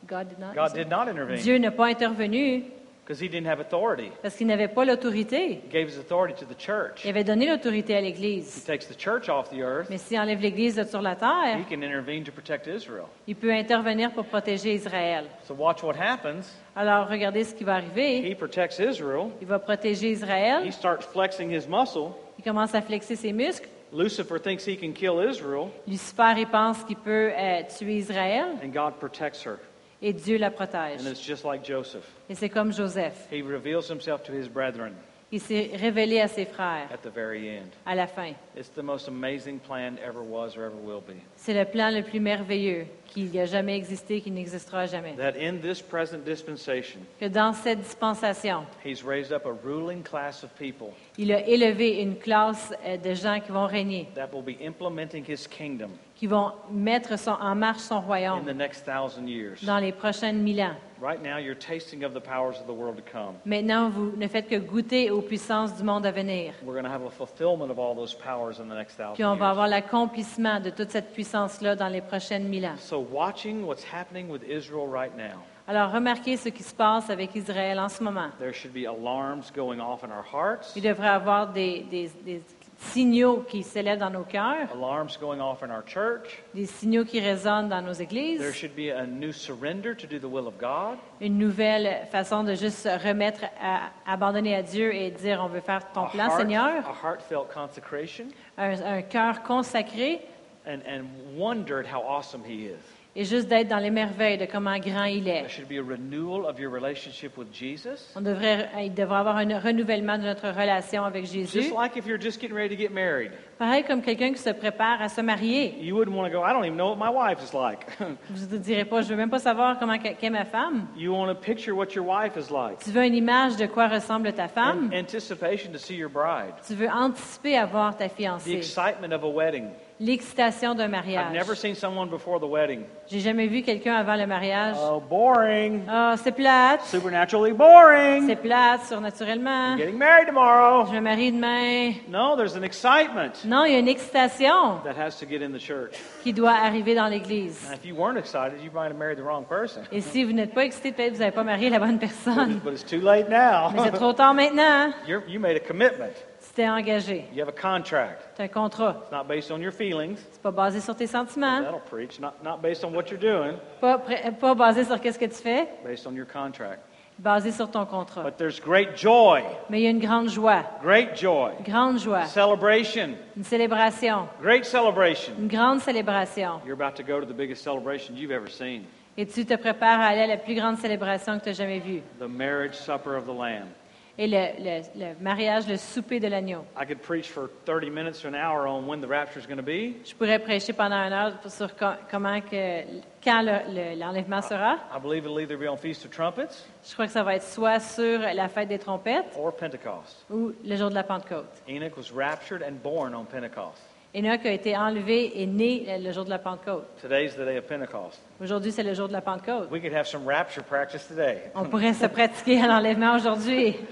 [0.06, 0.54] God did not.
[0.54, 2.64] God did not intervene Dieu n'a pas intervenu
[3.04, 4.10] because he didn't have authority.
[4.22, 5.60] parce qu'il n'avait pas l'autorité.
[5.64, 7.04] He gave his authority to the church.
[7.04, 8.64] Il avait donné l'autorité à He l'Église.
[8.64, 9.88] takes the church off the earth.
[9.90, 13.04] Mais s'il enlève l'Église de sur la terre, He can intervene to protect Israel.
[13.26, 15.24] il peut intervenir pour protéger Israël.
[15.46, 16.56] So watch what happens.
[16.76, 18.28] Alors regardez ce qui va arriver.
[18.30, 19.28] He protects Israel.
[19.40, 20.72] Il va protéger He Israël.
[20.72, 22.12] starts flexing his muscle.
[22.38, 23.68] Il commence à flexer ses muscles.
[23.92, 28.70] Lucifer thinks he can kill Israel, Lucifer, il pense qu'il peut euh, tuer Israël and
[28.72, 29.58] God protects her.
[30.04, 31.00] Et Dieu la protège.
[31.00, 32.04] And it's just like Joseph.
[32.28, 33.26] Et c'est comme Joseph.
[33.32, 34.92] He reveals himself to his brethren.
[35.30, 37.70] qui s'est révélé à ses frères at the very end.
[37.86, 38.34] à la fin.
[38.56, 41.20] It's the most amazing plan ever was or ever will be.
[41.46, 45.12] C'est le plan le plus merveilleux qui n'a jamais existé, qui n'existera jamais.
[45.18, 50.42] That in this present dispensation, Que dans cette dispensation, He's raised up a ruling class
[50.42, 50.88] of people
[51.18, 55.22] il a élevé une classe euh, de gens qui vont régner, that will be implementing
[55.28, 59.62] His kingdom qui vont mettre son- en marche son in royaume the next thousand years.
[59.64, 60.74] dans les prochaines mille ans.
[61.02, 63.34] Right now, you're tasting of the powers of the world to come.
[63.44, 66.54] Maintenant, vous ne faites que goûter aux puissances du monde à venir.
[66.64, 69.24] We're going to have a fulfillment of all those powers in the next thousand Puis
[69.24, 69.50] on va years.
[69.50, 72.76] avoir l'accomplissement de toute cette puissance-là dans les prochaines mille ans.
[72.78, 77.34] So, watching what's happening with Israel right now, Alors, remarquez ce qui se passe avec
[77.34, 78.28] Israël en ce moment.
[78.38, 82.10] there should be alarms going off in our hearts, Il devrait y avoir des, des-
[82.24, 82.42] des
[82.76, 86.42] signaux qui s'élèvent dans nos cœurs, alarms going off in our church.
[86.54, 90.18] des signaux qui résonnent dans nos There églises, should be a new surrender to do
[90.18, 90.98] the will of God.
[91.22, 95.90] une nouvelle façon de juste remettre à abandonner à Dieu et dire on veut faire
[95.92, 98.26] ton a, plan, heart- Seigneur, a heartfelt consecration,
[98.58, 100.20] un, un cœur consacré
[100.66, 101.04] and, and
[101.36, 102.78] wondered how awesome He is.
[103.16, 105.42] et juste d'être dans les merveilles de comment grand il est.
[105.42, 108.12] There should be a renewal of your relationship with Jesus.
[108.16, 111.60] On devrait, il devrait avoir un renouvellement de notre relation avec Jésus.
[111.60, 113.30] Just like if you're just getting ready to get married.
[113.56, 115.76] Pareil comme quelqu'un qui se prépare à se marier.
[115.80, 117.86] You wouldn't want to go, I don't even know what my wife is like.
[118.30, 120.88] Vous ne direz pas, je veux même pas savoir comment qu'est ma femme.
[120.96, 122.80] you want to picture what your wife is like.
[122.82, 124.90] Tu veux une image de quoi ressemble ta femme.
[124.92, 126.54] An- anticipation to see your bride.
[126.66, 128.56] Tu veux anticiper à voir ta The fiancée.
[128.56, 129.68] excitement of a wedding.
[130.00, 131.32] L'excitation d'un I've mariage.
[131.32, 132.82] never seen someone before the wedding.
[133.06, 134.74] J'ai jamais vu quelqu'un avant le mariage.
[134.76, 135.82] Oh, boring.
[135.88, 136.82] Ah, c'est plate.
[136.82, 138.26] Supernaturally boring.
[138.26, 139.76] C'est plate, surnaturellement.
[139.76, 140.86] Getting married tomorrow.
[140.86, 141.92] Je me marie demain.
[142.08, 145.50] No, there's an excitement Non, il y a une excitation that has to get in
[145.52, 145.92] the church.
[146.24, 147.64] qui doit arriver dans l'Église.
[147.70, 149.82] And if you weren't excited, you might have married the wrong person.
[149.92, 152.60] Et si vous n'êtes pas excité, peut-être vous n'avez pas marié la bonne personne.
[152.64, 153.70] But it's too late now.
[153.72, 154.92] Mais c'est trop tard maintenant.
[155.06, 156.14] You're, you made a commitment.
[156.54, 157.24] Tu t'es engagé.
[157.34, 158.38] You have a contract.
[158.38, 158.96] Un contrat.
[159.02, 160.18] It's not based on your feelings.
[160.30, 161.62] C'est pas basé sur tes sentiments.
[161.62, 162.20] That'll preach.
[162.20, 165.66] Not, not based on what you're doing, Pas, basé sur qu'est-ce que tu fais.
[165.84, 166.80] based on your contract.
[167.18, 168.22] Basé sur ton contrat.
[168.22, 170.62] But there's great joy, Mais il y a une grande joie.
[170.80, 172.26] great joy, Grande joie.
[172.26, 174.28] celebration, Une célébration.
[174.40, 175.32] great celebration.
[175.38, 176.60] Une grande célébration.
[176.64, 178.82] You're about to go to the biggest celebration you've ever seen
[179.16, 181.78] Et tu te prépares à aller à la plus grande célébration que tu as jamais
[181.80, 182.00] vue.
[182.20, 183.68] the marriage supper of the Lamb.
[184.16, 186.64] Et le, le- le mariage, le souper de l'agneau.
[186.80, 189.56] I could preach for 30 minutes to an hour on when the rapture is going
[189.56, 189.96] to be.
[190.04, 192.82] Je pourrais prêcher pendant une heure sur co- comment que,
[193.24, 194.76] quand le- le- l'enlèvement sera.
[194.94, 197.42] I believe it'll either be on Feast of Trumpets Je crois que ça va être
[197.42, 200.24] soit sur la fête des trompettes or Pentecost.
[200.30, 201.50] ou le jour de la Pentecôte.
[201.68, 203.82] Enoch was raptured and born on Pentecost.
[204.16, 206.86] Enoch a été enlevé et né le jour de la Pentecôte.
[207.02, 208.22] Today's the day of Pentecost.
[208.40, 209.68] Aujourd'hui, c'est le jour de la Pentecôte.
[209.72, 211.50] We could have some rapture practice today.
[211.56, 213.74] On pourrait se pratiquer à l'enlèvement aujourd'hui.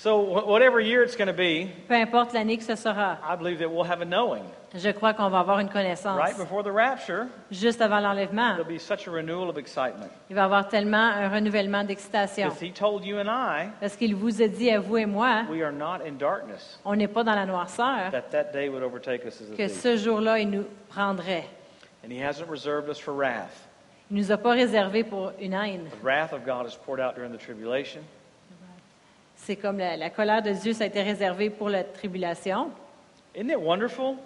[0.00, 3.18] So, whatever year it's going to be, Peu importe l'année que ce sera.
[3.28, 4.44] I believe that we'll have a knowing.
[4.72, 6.16] Je crois qu'on va avoir une connaissance.
[6.16, 10.08] Right before the rapture, Juste avant l'enlèvement, there'll be such a renewal of excitement.
[10.30, 12.46] il va y avoir tellement un renouvellement d'excitation.
[12.48, 15.42] Because he told you and I, Parce qu'il vous a dit à vous et moi,
[15.50, 18.84] we are not in darkness, on n'est pas dans la noirceur, that that day would
[18.84, 19.80] overtake us as a que thief.
[19.80, 21.46] ce jour-là, il nous prendrait.
[22.04, 23.66] And he hasn't reserved us for wrath.
[24.12, 25.88] Il nous a pas réservé pour une haine.
[25.90, 28.02] The wrath of God is poured out during the tribulation.
[29.48, 32.68] C'est comme la, la colère de Dieu, ça a été réservé pour la tribulation.
[33.34, 34.16] Isn't it wonderful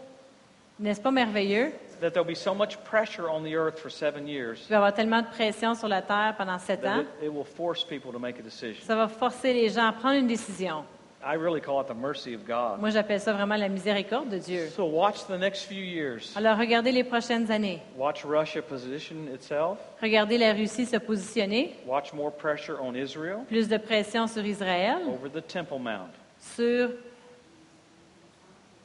[0.81, 1.70] N'est-ce pas merveilleux?
[2.01, 4.77] that there'll be so much pressure on the earth for seven years Il va y
[4.79, 7.03] avoir tellement de pression sur la terre pendant sept ans.
[7.20, 8.85] it, it will force people to make a decision?
[8.85, 10.83] Ça va forcer les gens à prendre une décision.
[11.25, 12.81] I really call it the mercy of God.
[12.81, 14.68] Moi, j'appelle ça vraiment la miséricorde de Dieu.
[14.75, 16.33] So watch the next few years.
[16.37, 17.81] Alors, regardez les prochaines années.
[17.97, 19.79] Watch Russia position itself.
[20.03, 21.77] Regardez la Russie se positionner.
[21.87, 26.11] Watch more pressure on Israel Plus de pression sur Israël, over the Temple Mount.
[26.41, 26.91] sur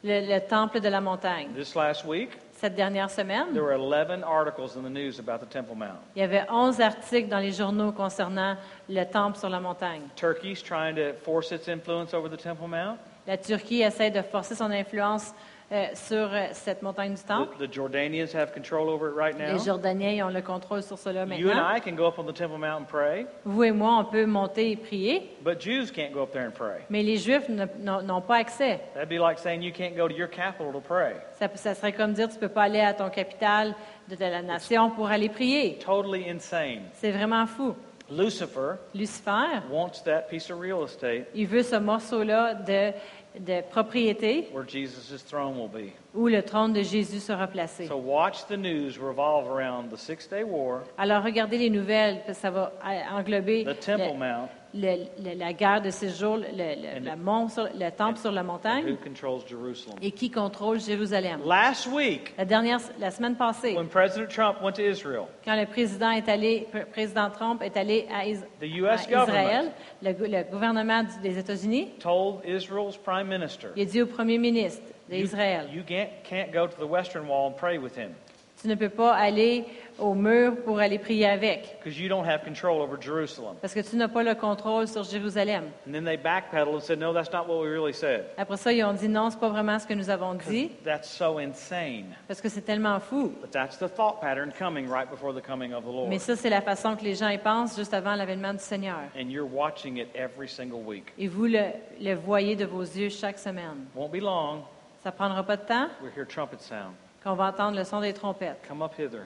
[0.04, 1.48] le, le temple de la montagne.
[1.56, 2.30] This last week,
[2.60, 6.00] Cette dernière semaine, there were 11 articles in the news about the Temple Mount.
[6.16, 8.56] il y avait 11 articles dans les journaux concernant
[8.90, 10.02] le temple sur la montagne.
[10.16, 12.98] Turkey's trying to force its influence over the Temple Mount.
[13.28, 15.36] La Turquie essaie de forcer son influence
[15.72, 17.56] euh, sur euh, cette montagne du temple.
[17.58, 19.54] The, the Jordanians have control over it right now.
[19.54, 21.76] Les Jordaniens ont le contrôle sur cela You and maintenant.
[21.76, 24.26] I can go up on the Temple Mount and pray, Vous et moi, on peut
[24.26, 26.86] monter et prier, but Jews can't go up there and pray.
[26.90, 28.80] mais les Juifs n'ont pas accès.
[28.94, 31.16] That'd be like saying you can't go to your capital to pray.
[31.40, 33.76] Ça, ça serait comme dire, tu ne peux pas aller à ton capital
[34.10, 35.78] de, de la nation pour aller prier.
[35.80, 36.84] Totally insane.
[36.94, 37.76] C'est vraiment fou.
[38.10, 42.94] Lucifer Lucifer, wants that piece of real estate il veut ce morceau-là de,
[43.40, 45.94] de propriété where Jesus' throne will be.
[46.18, 47.86] Où le trône de Jésus sera placé.
[47.86, 52.40] So watch the news revolve around the Six Day War, Alors regardez les nouvelles, parce
[52.40, 56.10] que ça va euh, englober the Temple le- Mount, le- le- la guerre de ces
[56.10, 58.98] jours, le, le- And la the- mont sur- le temple sur la and who montagne,
[59.04, 59.98] controls Jerusalem.
[60.02, 61.40] et qui contrôle Jérusalem.
[61.46, 65.68] Last week, La dernière, la semaine passée, when President Trump went to Israel, quand le
[65.68, 69.72] président est allé, pr- président Trump est allé à, Is- The à US Israël, government
[70.02, 74.08] le, gou- le gouvernement du- des États-Unis, told Israel's prime minister, il a dit au
[74.08, 77.96] premier ministre you, d'Israël, you can't, can't go to the Western Wall and pray with
[77.96, 78.16] him
[78.62, 79.66] tu ne peux pas aller
[80.00, 83.56] au mur pour aller prier avec, because you don't have control over Jerusalem.
[83.62, 85.66] parce que tu n'as pas le contrôle sur Jérusalem.
[85.88, 88.26] And then they backpedaled and said, no, that's not what we really said.
[88.38, 91.10] Après ça, ils ont dit non, c'est pas vraiment ce que nous avons dit, That's
[91.10, 92.16] so insane.
[92.28, 93.34] parce que c'est tellement fou.
[93.42, 96.10] But that's the thought pattern coming right before the coming of the Lord.
[96.10, 99.00] Mais ça, c'est la façon que les gens y pensent juste avant l'avènement du Seigneur.
[99.16, 101.14] And you're watching it every single week.
[101.18, 101.64] Et vous le,
[102.02, 103.86] le voyez de vos yeux chaque semaine.
[103.96, 104.64] Won't be long.
[105.08, 105.88] Ça prendra pas de temps?
[106.02, 106.92] We'll hear trumpet sound.
[107.24, 108.60] qu'on va entendre le son des trompettes.
[108.68, 109.22] Come up hither.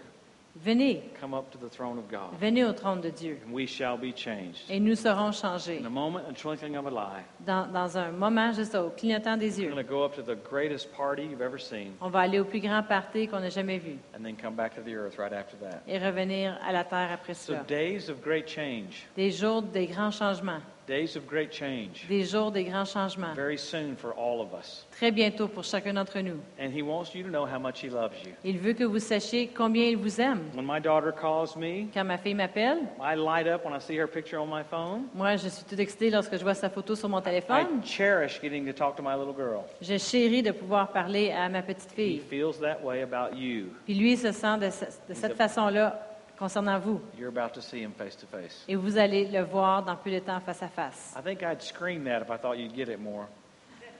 [0.63, 2.37] Venez, Come up to the throne of God.
[2.39, 3.39] venez au trône de Dieu.
[3.47, 4.69] And we shall be changed.
[4.69, 5.79] Et nous serons changés.
[5.81, 9.37] In a moment, a twinkling of an eye, Dans, dans un moment, juste au clignotant
[9.37, 12.19] des yeux, going to go up to the greatest party you've ever seen on va
[12.19, 14.93] aller au plus grand party qu'on n'a jamais vu and then come back to the
[14.93, 15.81] earth right after that.
[15.87, 17.63] et revenir à la terre après So, cela.
[17.63, 19.07] days of great change.
[19.15, 20.59] Des jours des grands changements.
[20.91, 22.05] Days of great change.
[22.09, 23.33] Des jours des grands changements.
[23.33, 24.85] Very soon for all of us.
[24.91, 26.35] Très bientôt pour chacun d'entre nous.
[26.59, 28.33] And He wants you to know how much He loves you.
[28.43, 30.41] Il veut que vous sachiez combien il vous aime.
[30.53, 33.97] When my daughter calls me, Quand ma fille m'appelle, I light up when I see
[33.97, 35.03] her picture on my phone.
[35.13, 37.81] moi, je suis tout excitée lorsque je vois sa photo sur mon I téléphone.
[37.85, 39.63] cherish getting to talk to my little girl.
[39.81, 42.19] Je chéris de pouvoir parler à ma petite He fille.
[42.29, 43.67] feels that way about you.
[43.85, 44.69] Puis lui se sent de
[45.13, 46.05] cette façon-là
[46.41, 46.99] concernant vous.
[47.19, 48.63] You're about to see him face to face.
[48.67, 51.13] Et vous allez le voir dans peu de temps face à face.
[51.15, 53.27] I think I'd scream that if I thought you'd get it more.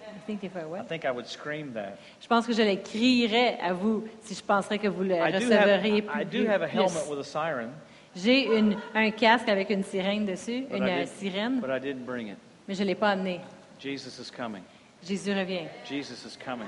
[0.03, 0.87] I think if I I what?
[0.89, 1.97] think I would scream that.
[2.19, 5.31] Je pense que je le crierais à vous si je penserais que vous le I
[5.31, 6.25] do have, recevriez I plus.
[6.25, 7.69] do have a helmet with a siren,
[8.15, 11.69] J'ai une- un casque avec une sirène dessus, But une I euh, did- sirène, but
[11.69, 12.37] I didn't bring it.
[12.67, 13.39] mais je ne l'ai pas amené.
[13.79, 14.63] Jesus is coming.
[15.07, 15.67] Jésus revient.
[15.85, 16.67] Jesus is coming.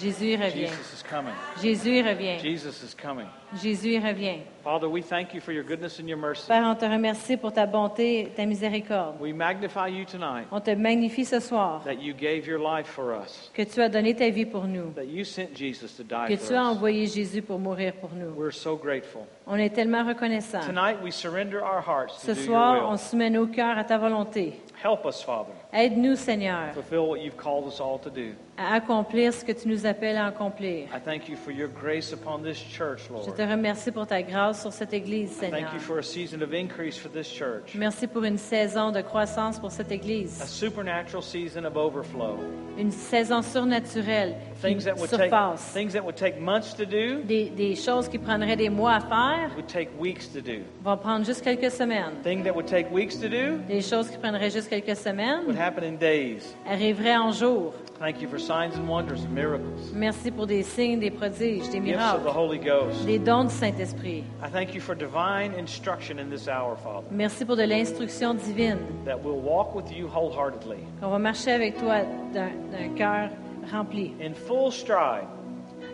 [0.00, 0.68] Jésus revient.
[0.68, 1.32] Jesus is coming.
[1.60, 2.38] Jésus revient.
[2.38, 3.26] Jesus is coming.
[3.54, 4.40] Jésus revient.
[4.64, 6.48] Father, we thank you for your goodness and your mercy.
[6.48, 9.14] Père, on te remercie pour ta bonté et ta miséricorde.
[9.20, 13.14] We magnify you tonight On te magnifie ce soir that you gave your life for
[13.14, 16.26] us, que tu as donné ta vie pour nous, that you sent Jesus to die
[16.26, 18.34] que for tu as envoyé Jésus pour mourir pour nous.
[18.36, 19.22] We're so grateful.
[19.46, 20.66] On est tellement reconnaissants.
[20.66, 23.98] Tonight we surrender our hearts Ce to do soir, on soumet nos cœurs à ta
[23.98, 24.60] volonté.
[24.82, 28.32] Help us, Father, Aide-nous, Seigneur, fulfill what you've called us all to do.
[28.58, 30.88] à accomplir ce que tu nous appelles à accomplir.
[30.94, 33.48] I thank you for your grace upon this church, Je Lord.
[33.48, 35.60] te remercie pour ta grâce sur cette Église, Seigneur.
[35.60, 39.00] thank you for a season of increase for this church, Merci pour une saison de
[39.02, 40.42] croissance pour cette a Église.
[40.46, 42.38] supernatural season of overflow.
[42.78, 45.72] Une saison surnaturelle qui Things that would take surpasse.
[45.72, 49.00] things that would take months to do Des, des choses qui prendraient des mois à
[49.00, 50.62] faire would take weeks to do.
[50.82, 52.14] vont prendre juste quelques semaines.
[52.22, 55.58] Things that would take weeks to do Des choses qui prendraient juste quelques would semaines
[55.58, 56.54] happen in days.
[56.66, 57.72] arriveraient en jours.
[57.98, 59.90] Thank you for signs and wonders and miracles.
[59.94, 63.06] Merci pour des signes, des prodiges, des Gifts of the miracles, Holy Ghost.
[63.06, 64.22] des dons du Saint-Esprit.
[64.42, 68.78] I thank you for divine instruction in this hour, Father, Merci pour de l'instruction divine.
[69.06, 72.02] that we'll walk with you wholeheartedly, On va marcher avec toi
[72.34, 73.30] d'un d'un cœur
[73.72, 75.26] rempli in full stride,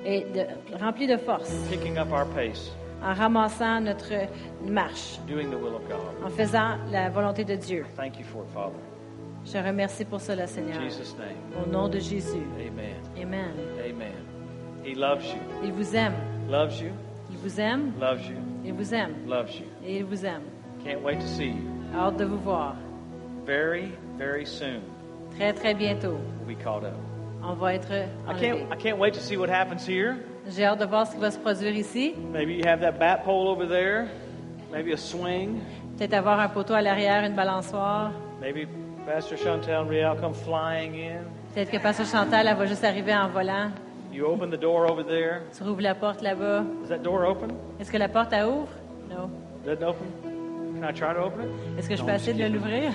[0.05, 0.45] et de,
[0.85, 4.27] rempli de force, picking up our pace, en ramassant notre
[4.69, 6.01] marche, doing the will of God.
[6.27, 7.87] en faisant la volonté de Dieu.
[7.97, 8.75] Thank you for it, Father.
[9.45, 10.81] Je remercie pour cela, In Seigneur.
[10.81, 12.43] Jesus' name, Au nom de Jésus.
[12.57, 12.95] amen.
[13.21, 13.53] Amen.
[13.85, 14.13] Amen.
[14.85, 16.15] He loves you, Il vous aime.
[16.49, 16.91] loves you,
[17.31, 17.93] Il vous aime.
[18.01, 19.15] loves you, Il vous aime.
[19.27, 19.65] loves you.
[19.85, 20.43] Et il vous aime.
[20.85, 21.71] Can't wait to see you.
[21.95, 22.77] Hâte de vous voir.
[23.45, 24.81] Very, very soon,
[25.37, 26.17] Très, très bientôt.
[26.47, 26.95] we'll be caught up.
[27.43, 27.91] On va être
[28.29, 30.17] I can't, I can't wait to see what happens here.
[30.49, 32.15] J'ai hâte de voir ce qui va se produire ici.
[32.33, 34.07] Maybe you have that bat pole over there,
[34.73, 35.61] maybe a swing,
[35.99, 38.13] Peut-être avoir un poteau à l'arrière, une balançoire.
[38.41, 38.67] maybe
[39.07, 41.25] Pastor Chantel and Riel come flying in.
[41.55, 43.71] Peut-être que Pasteur Chantal, elle va juste arriver en volant.
[44.13, 45.43] You open the door over there.
[45.57, 46.65] Tu rouvres la porte là-bas.
[46.85, 47.51] Is that door open?
[47.81, 48.69] Est-ce que la porte, elle ouvre?
[49.11, 49.29] Non.
[49.65, 50.07] Doesn't open?
[50.79, 51.79] Can I try to open it?
[51.79, 52.93] Est-ce que je peux essayer de l'ouvrir?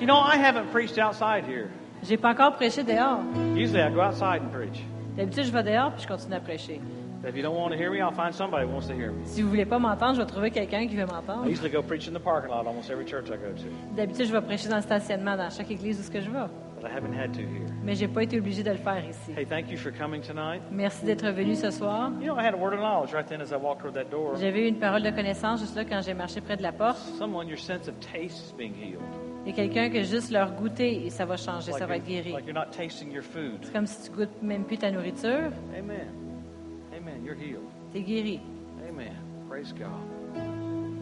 [0.00, 1.68] You know, I haven't preached outside here.
[2.02, 3.20] J'ai pas encore prêché dehors.
[3.54, 4.82] Usually I go outside and preach.
[5.16, 6.80] D'habitude, je vais dehors puis je continue à prêcher.
[7.22, 9.24] If you don't want to hear me, I'll find somebody who wants to hear me.
[9.24, 11.46] Si vous voulez pas m'entendre, je vais trouver quelqu'un qui veut I m'entendre.
[11.46, 13.94] usually go preach in the parking lot almost every church I go to.
[13.94, 16.46] D'habitude, je vais prêcher dans le stationnement dans chaque église où ce que je vais.
[16.80, 17.68] but I haven't had to here.
[17.84, 19.32] mais j'ai pas été obligé de le faire ici.
[19.36, 20.62] Hey, thank you for coming tonight.
[20.72, 22.10] Merci d'être venu ce soir.
[22.22, 24.10] You know, I had a word of knowledge right then as I walked toward that
[24.10, 24.36] door.
[24.40, 26.96] J'avais eu une parole de connaissance juste là quand j'ai marché près de la porte.
[27.18, 29.02] Someone, your sense of taste is being healed.
[29.44, 32.02] Il y a quelqu'un que juste leur goûter et ça va changer, ça va Like
[32.02, 32.32] être guéri.
[32.32, 33.58] like you're not tasting your food.
[33.60, 36.08] C'est comme si tu goûtes même plus ta nourriture, Amen.
[37.00, 37.24] Amen.
[37.24, 37.64] You're healed.
[37.92, 38.40] t'es guéri.
[38.88, 39.14] Amen.
[39.48, 39.88] Praise God.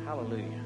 [0.07, 0.63] Hallelujah.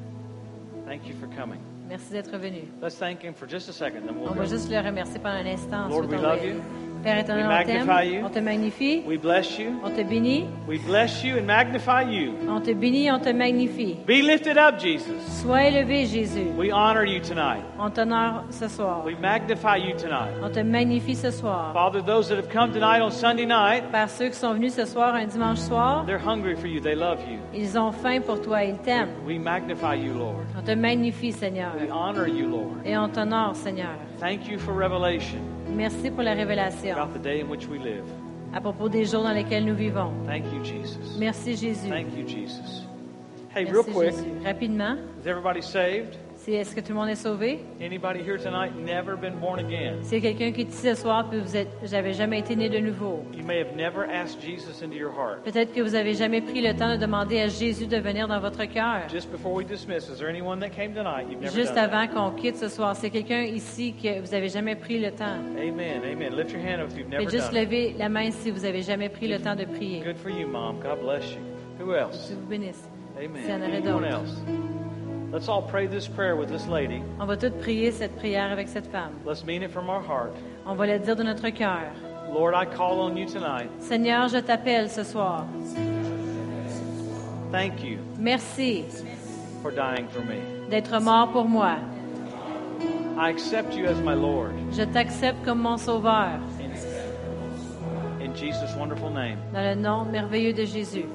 [0.85, 1.59] Thank you for coming.
[1.89, 2.67] Merci d'être venu.
[2.81, 5.39] Let's thank Him for just a second, then we'll On va juste le remercier pendant
[5.45, 5.89] un instant.
[5.89, 6.61] Lord, ensuite we on va- love you.
[7.03, 9.73] Père éternel, We on t'aime, on te magnifie, We bless you.
[9.83, 12.35] on te bénit, We bless you and magnify you.
[12.49, 13.97] on te bénit, on te magnifie.
[14.07, 15.21] Be lifted up, Jesus.
[15.41, 16.47] Sois élevé, Jésus.
[16.57, 17.61] We honor you tonight.
[17.77, 19.03] On t'honore ce soir.
[19.05, 20.31] We magnify you tonight.
[20.41, 21.73] On te magnifie ce soir.
[21.73, 24.85] Father, those that have come tonight on Sunday night, Par ceux qui sont venus ce
[24.85, 26.79] soir, un dimanche soir, they're hungry for you.
[26.79, 27.39] They love you.
[27.53, 29.09] ils ont faim pour toi, ils t'aiment.
[29.27, 30.45] We magnify you, Lord.
[30.57, 31.73] On te magnifie, Seigneur.
[31.77, 32.77] We honor you, Lord.
[32.85, 33.91] Et on t'honore, Seigneur.
[34.21, 38.03] Thank you for revelation Merci pour la révélation about the day in which we live.
[38.53, 40.11] à propos des jours dans lesquels nous vivons.
[40.27, 41.17] Thank you, Jesus.
[41.19, 41.89] Merci, Jésus.
[41.89, 42.83] Thank you, Jesus.
[43.55, 44.31] Hey, real quick, Jésus.
[44.45, 46.17] Rapidement, is everybody saved?
[46.43, 47.59] C'est est-ce que tout le monde est sauvé?
[47.81, 50.03] Anybody here tonight never been born again?
[50.03, 52.55] S'il y a quelqu'un qui est ici ce soir puis vous êtes, j'avais jamais été
[52.57, 53.23] né de nouveau.
[53.33, 55.43] You may have never asked Jesus into your heart.
[55.45, 58.41] Peut-être que vous avez jamais pris le temps de demander à Jésus de venir dans
[58.41, 59.07] votre cœur.
[59.09, 62.07] Just before we dismiss, is there anyone that came tonight you've never Juste done avant
[62.07, 65.39] qu'on quitte ce soir, c'est quelqu'un ici que vous avez jamais pris le temps.
[65.57, 66.01] Amen.
[66.03, 66.35] Amen.
[66.35, 68.65] Lift your hand up if you've never Faites juste done lever la main si vous
[68.65, 70.01] avez jamais pris le temps de prier.
[70.01, 70.81] Good for you, Mom.
[70.81, 71.39] God bless you.
[71.79, 72.33] Who else?
[72.33, 72.83] Vous bénisse.
[73.17, 73.41] Amen.
[73.43, 74.92] S'il y en d'autres.
[75.33, 77.01] Let's all pray this prayer with this lady.
[77.19, 79.13] On va tous prier cette prière avec cette femme.
[79.25, 80.31] Let's mean it from our heart.
[80.63, 81.91] On va le dire de notre cœur.
[82.31, 83.67] Lord, I call on you tonight.
[83.79, 85.47] Seigneur, je t'appelle ce soir.
[87.51, 88.85] Thank you Merci
[89.63, 90.69] for dying for me.
[90.69, 91.77] d'être mort pour moi.
[93.17, 94.51] I accept you as my Lord.
[94.71, 96.39] Je t'accepte comme mon sauveur.
[98.21, 99.39] In Jesus' wonderful name.
[99.51, 101.05] Dans le nom merveilleux de Jésus.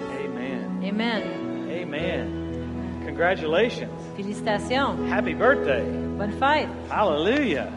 [0.00, 0.82] Amen.
[0.82, 1.39] Amen.
[1.70, 3.02] Amen.
[3.06, 3.90] Congratulations.
[4.16, 5.08] Félicitations.
[5.08, 5.82] Happy birthday.
[6.18, 6.68] Bonne fête.
[6.90, 7.70] Hallelujah.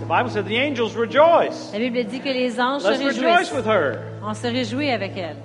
[0.00, 1.72] The Bible said the angels rejoice.
[1.72, 3.54] La Bible dit que les anges se Let's rejoice réjouissent.
[3.54, 4.02] with her.
[4.22, 5.36] On se réjouit avec elle.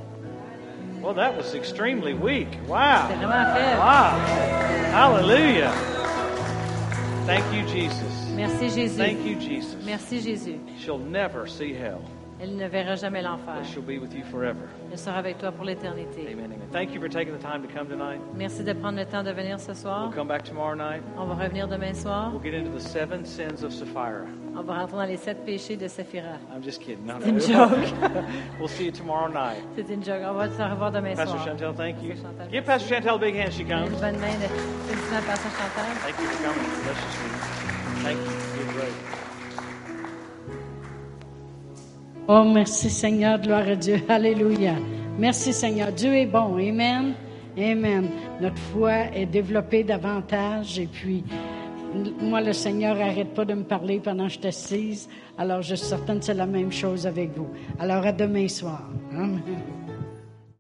[1.02, 2.48] Well, that was extremely weak.
[2.68, 3.06] Wow.
[3.08, 3.78] C'est vraiment faible.
[3.78, 4.16] Wow.
[4.92, 5.72] Hallelujah.
[7.28, 8.32] Thank you, Jesus.
[8.36, 8.98] Merci Jésus.
[8.98, 9.76] Thank you, Jesus.
[9.86, 10.60] Merci Jésus.
[10.80, 12.02] She'll never see hell,
[12.46, 13.56] Elle ne verra jamais l'enfer.
[13.58, 14.68] but she'll be with you forever.
[14.92, 16.28] Elle sera avec toi pour l'éternité.
[16.32, 16.46] Amen.
[16.46, 16.60] Amen.
[16.72, 18.22] Thank you for taking the time to come tonight.
[18.36, 20.04] Merci de prendre le temps de venir ce soir.
[20.08, 21.02] We'll come back tomorrow night.
[21.18, 22.32] On va revenir demain soir.
[22.32, 24.28] We'll get into the seven sins of Sapphira.
[24.56, 26.38] On va rentrer dans les sept péchés de Saphira.
[26.54, 27.04] I'm just kidding.
[27.08, 27.42] No, C'est une no.
[27.42, 27.94] joke.
[28.60, 29.64] we'll see you tomorrow night.
[29.76, 30.22] C'est une joke.
[30.24, 31.46] On va se revoir demain Pastor soir.
[31.48, 32.10] Chantel, thank you.
[32.14, 32.64] Pastor Chantal, Give.
[32.64, 33.52] Pastor Chantel a big hand.
[33.54, 33.90] She Une comes.
[34.00, 34.48] bonne main de
[35.26, 35.96] Pasteur Chantal.
[36.04, 36.70] Thank you for coming.
[36.84, 38.04] Bless you.
[38.04, 38.64] Thank you.
[38.64, 39.25] You're great.
[42.28, 44.02] Oh, merci Seigneur, gloire à Dieu.
[44.10, 44.74] Alléluia.
[45.20, 45.92] Merci Seigneur.
[45.92, 46.58] Dieu est bon.
[46.58, 47.14] Amen.
[47.56, 48.10] Amen.
[48.42, 51.24] Notre foi est développée davantage et puis
[52.22, 55.10] moi, le Seigneur n'arrête pas de me parler pendant que je suis assise.
[55.38, 57.48] Alors, je suis certaine que c'est la même chose avec vous.
[57.80, 58.90] Alors, à demain soir.
[59.14, 59.42] Amen.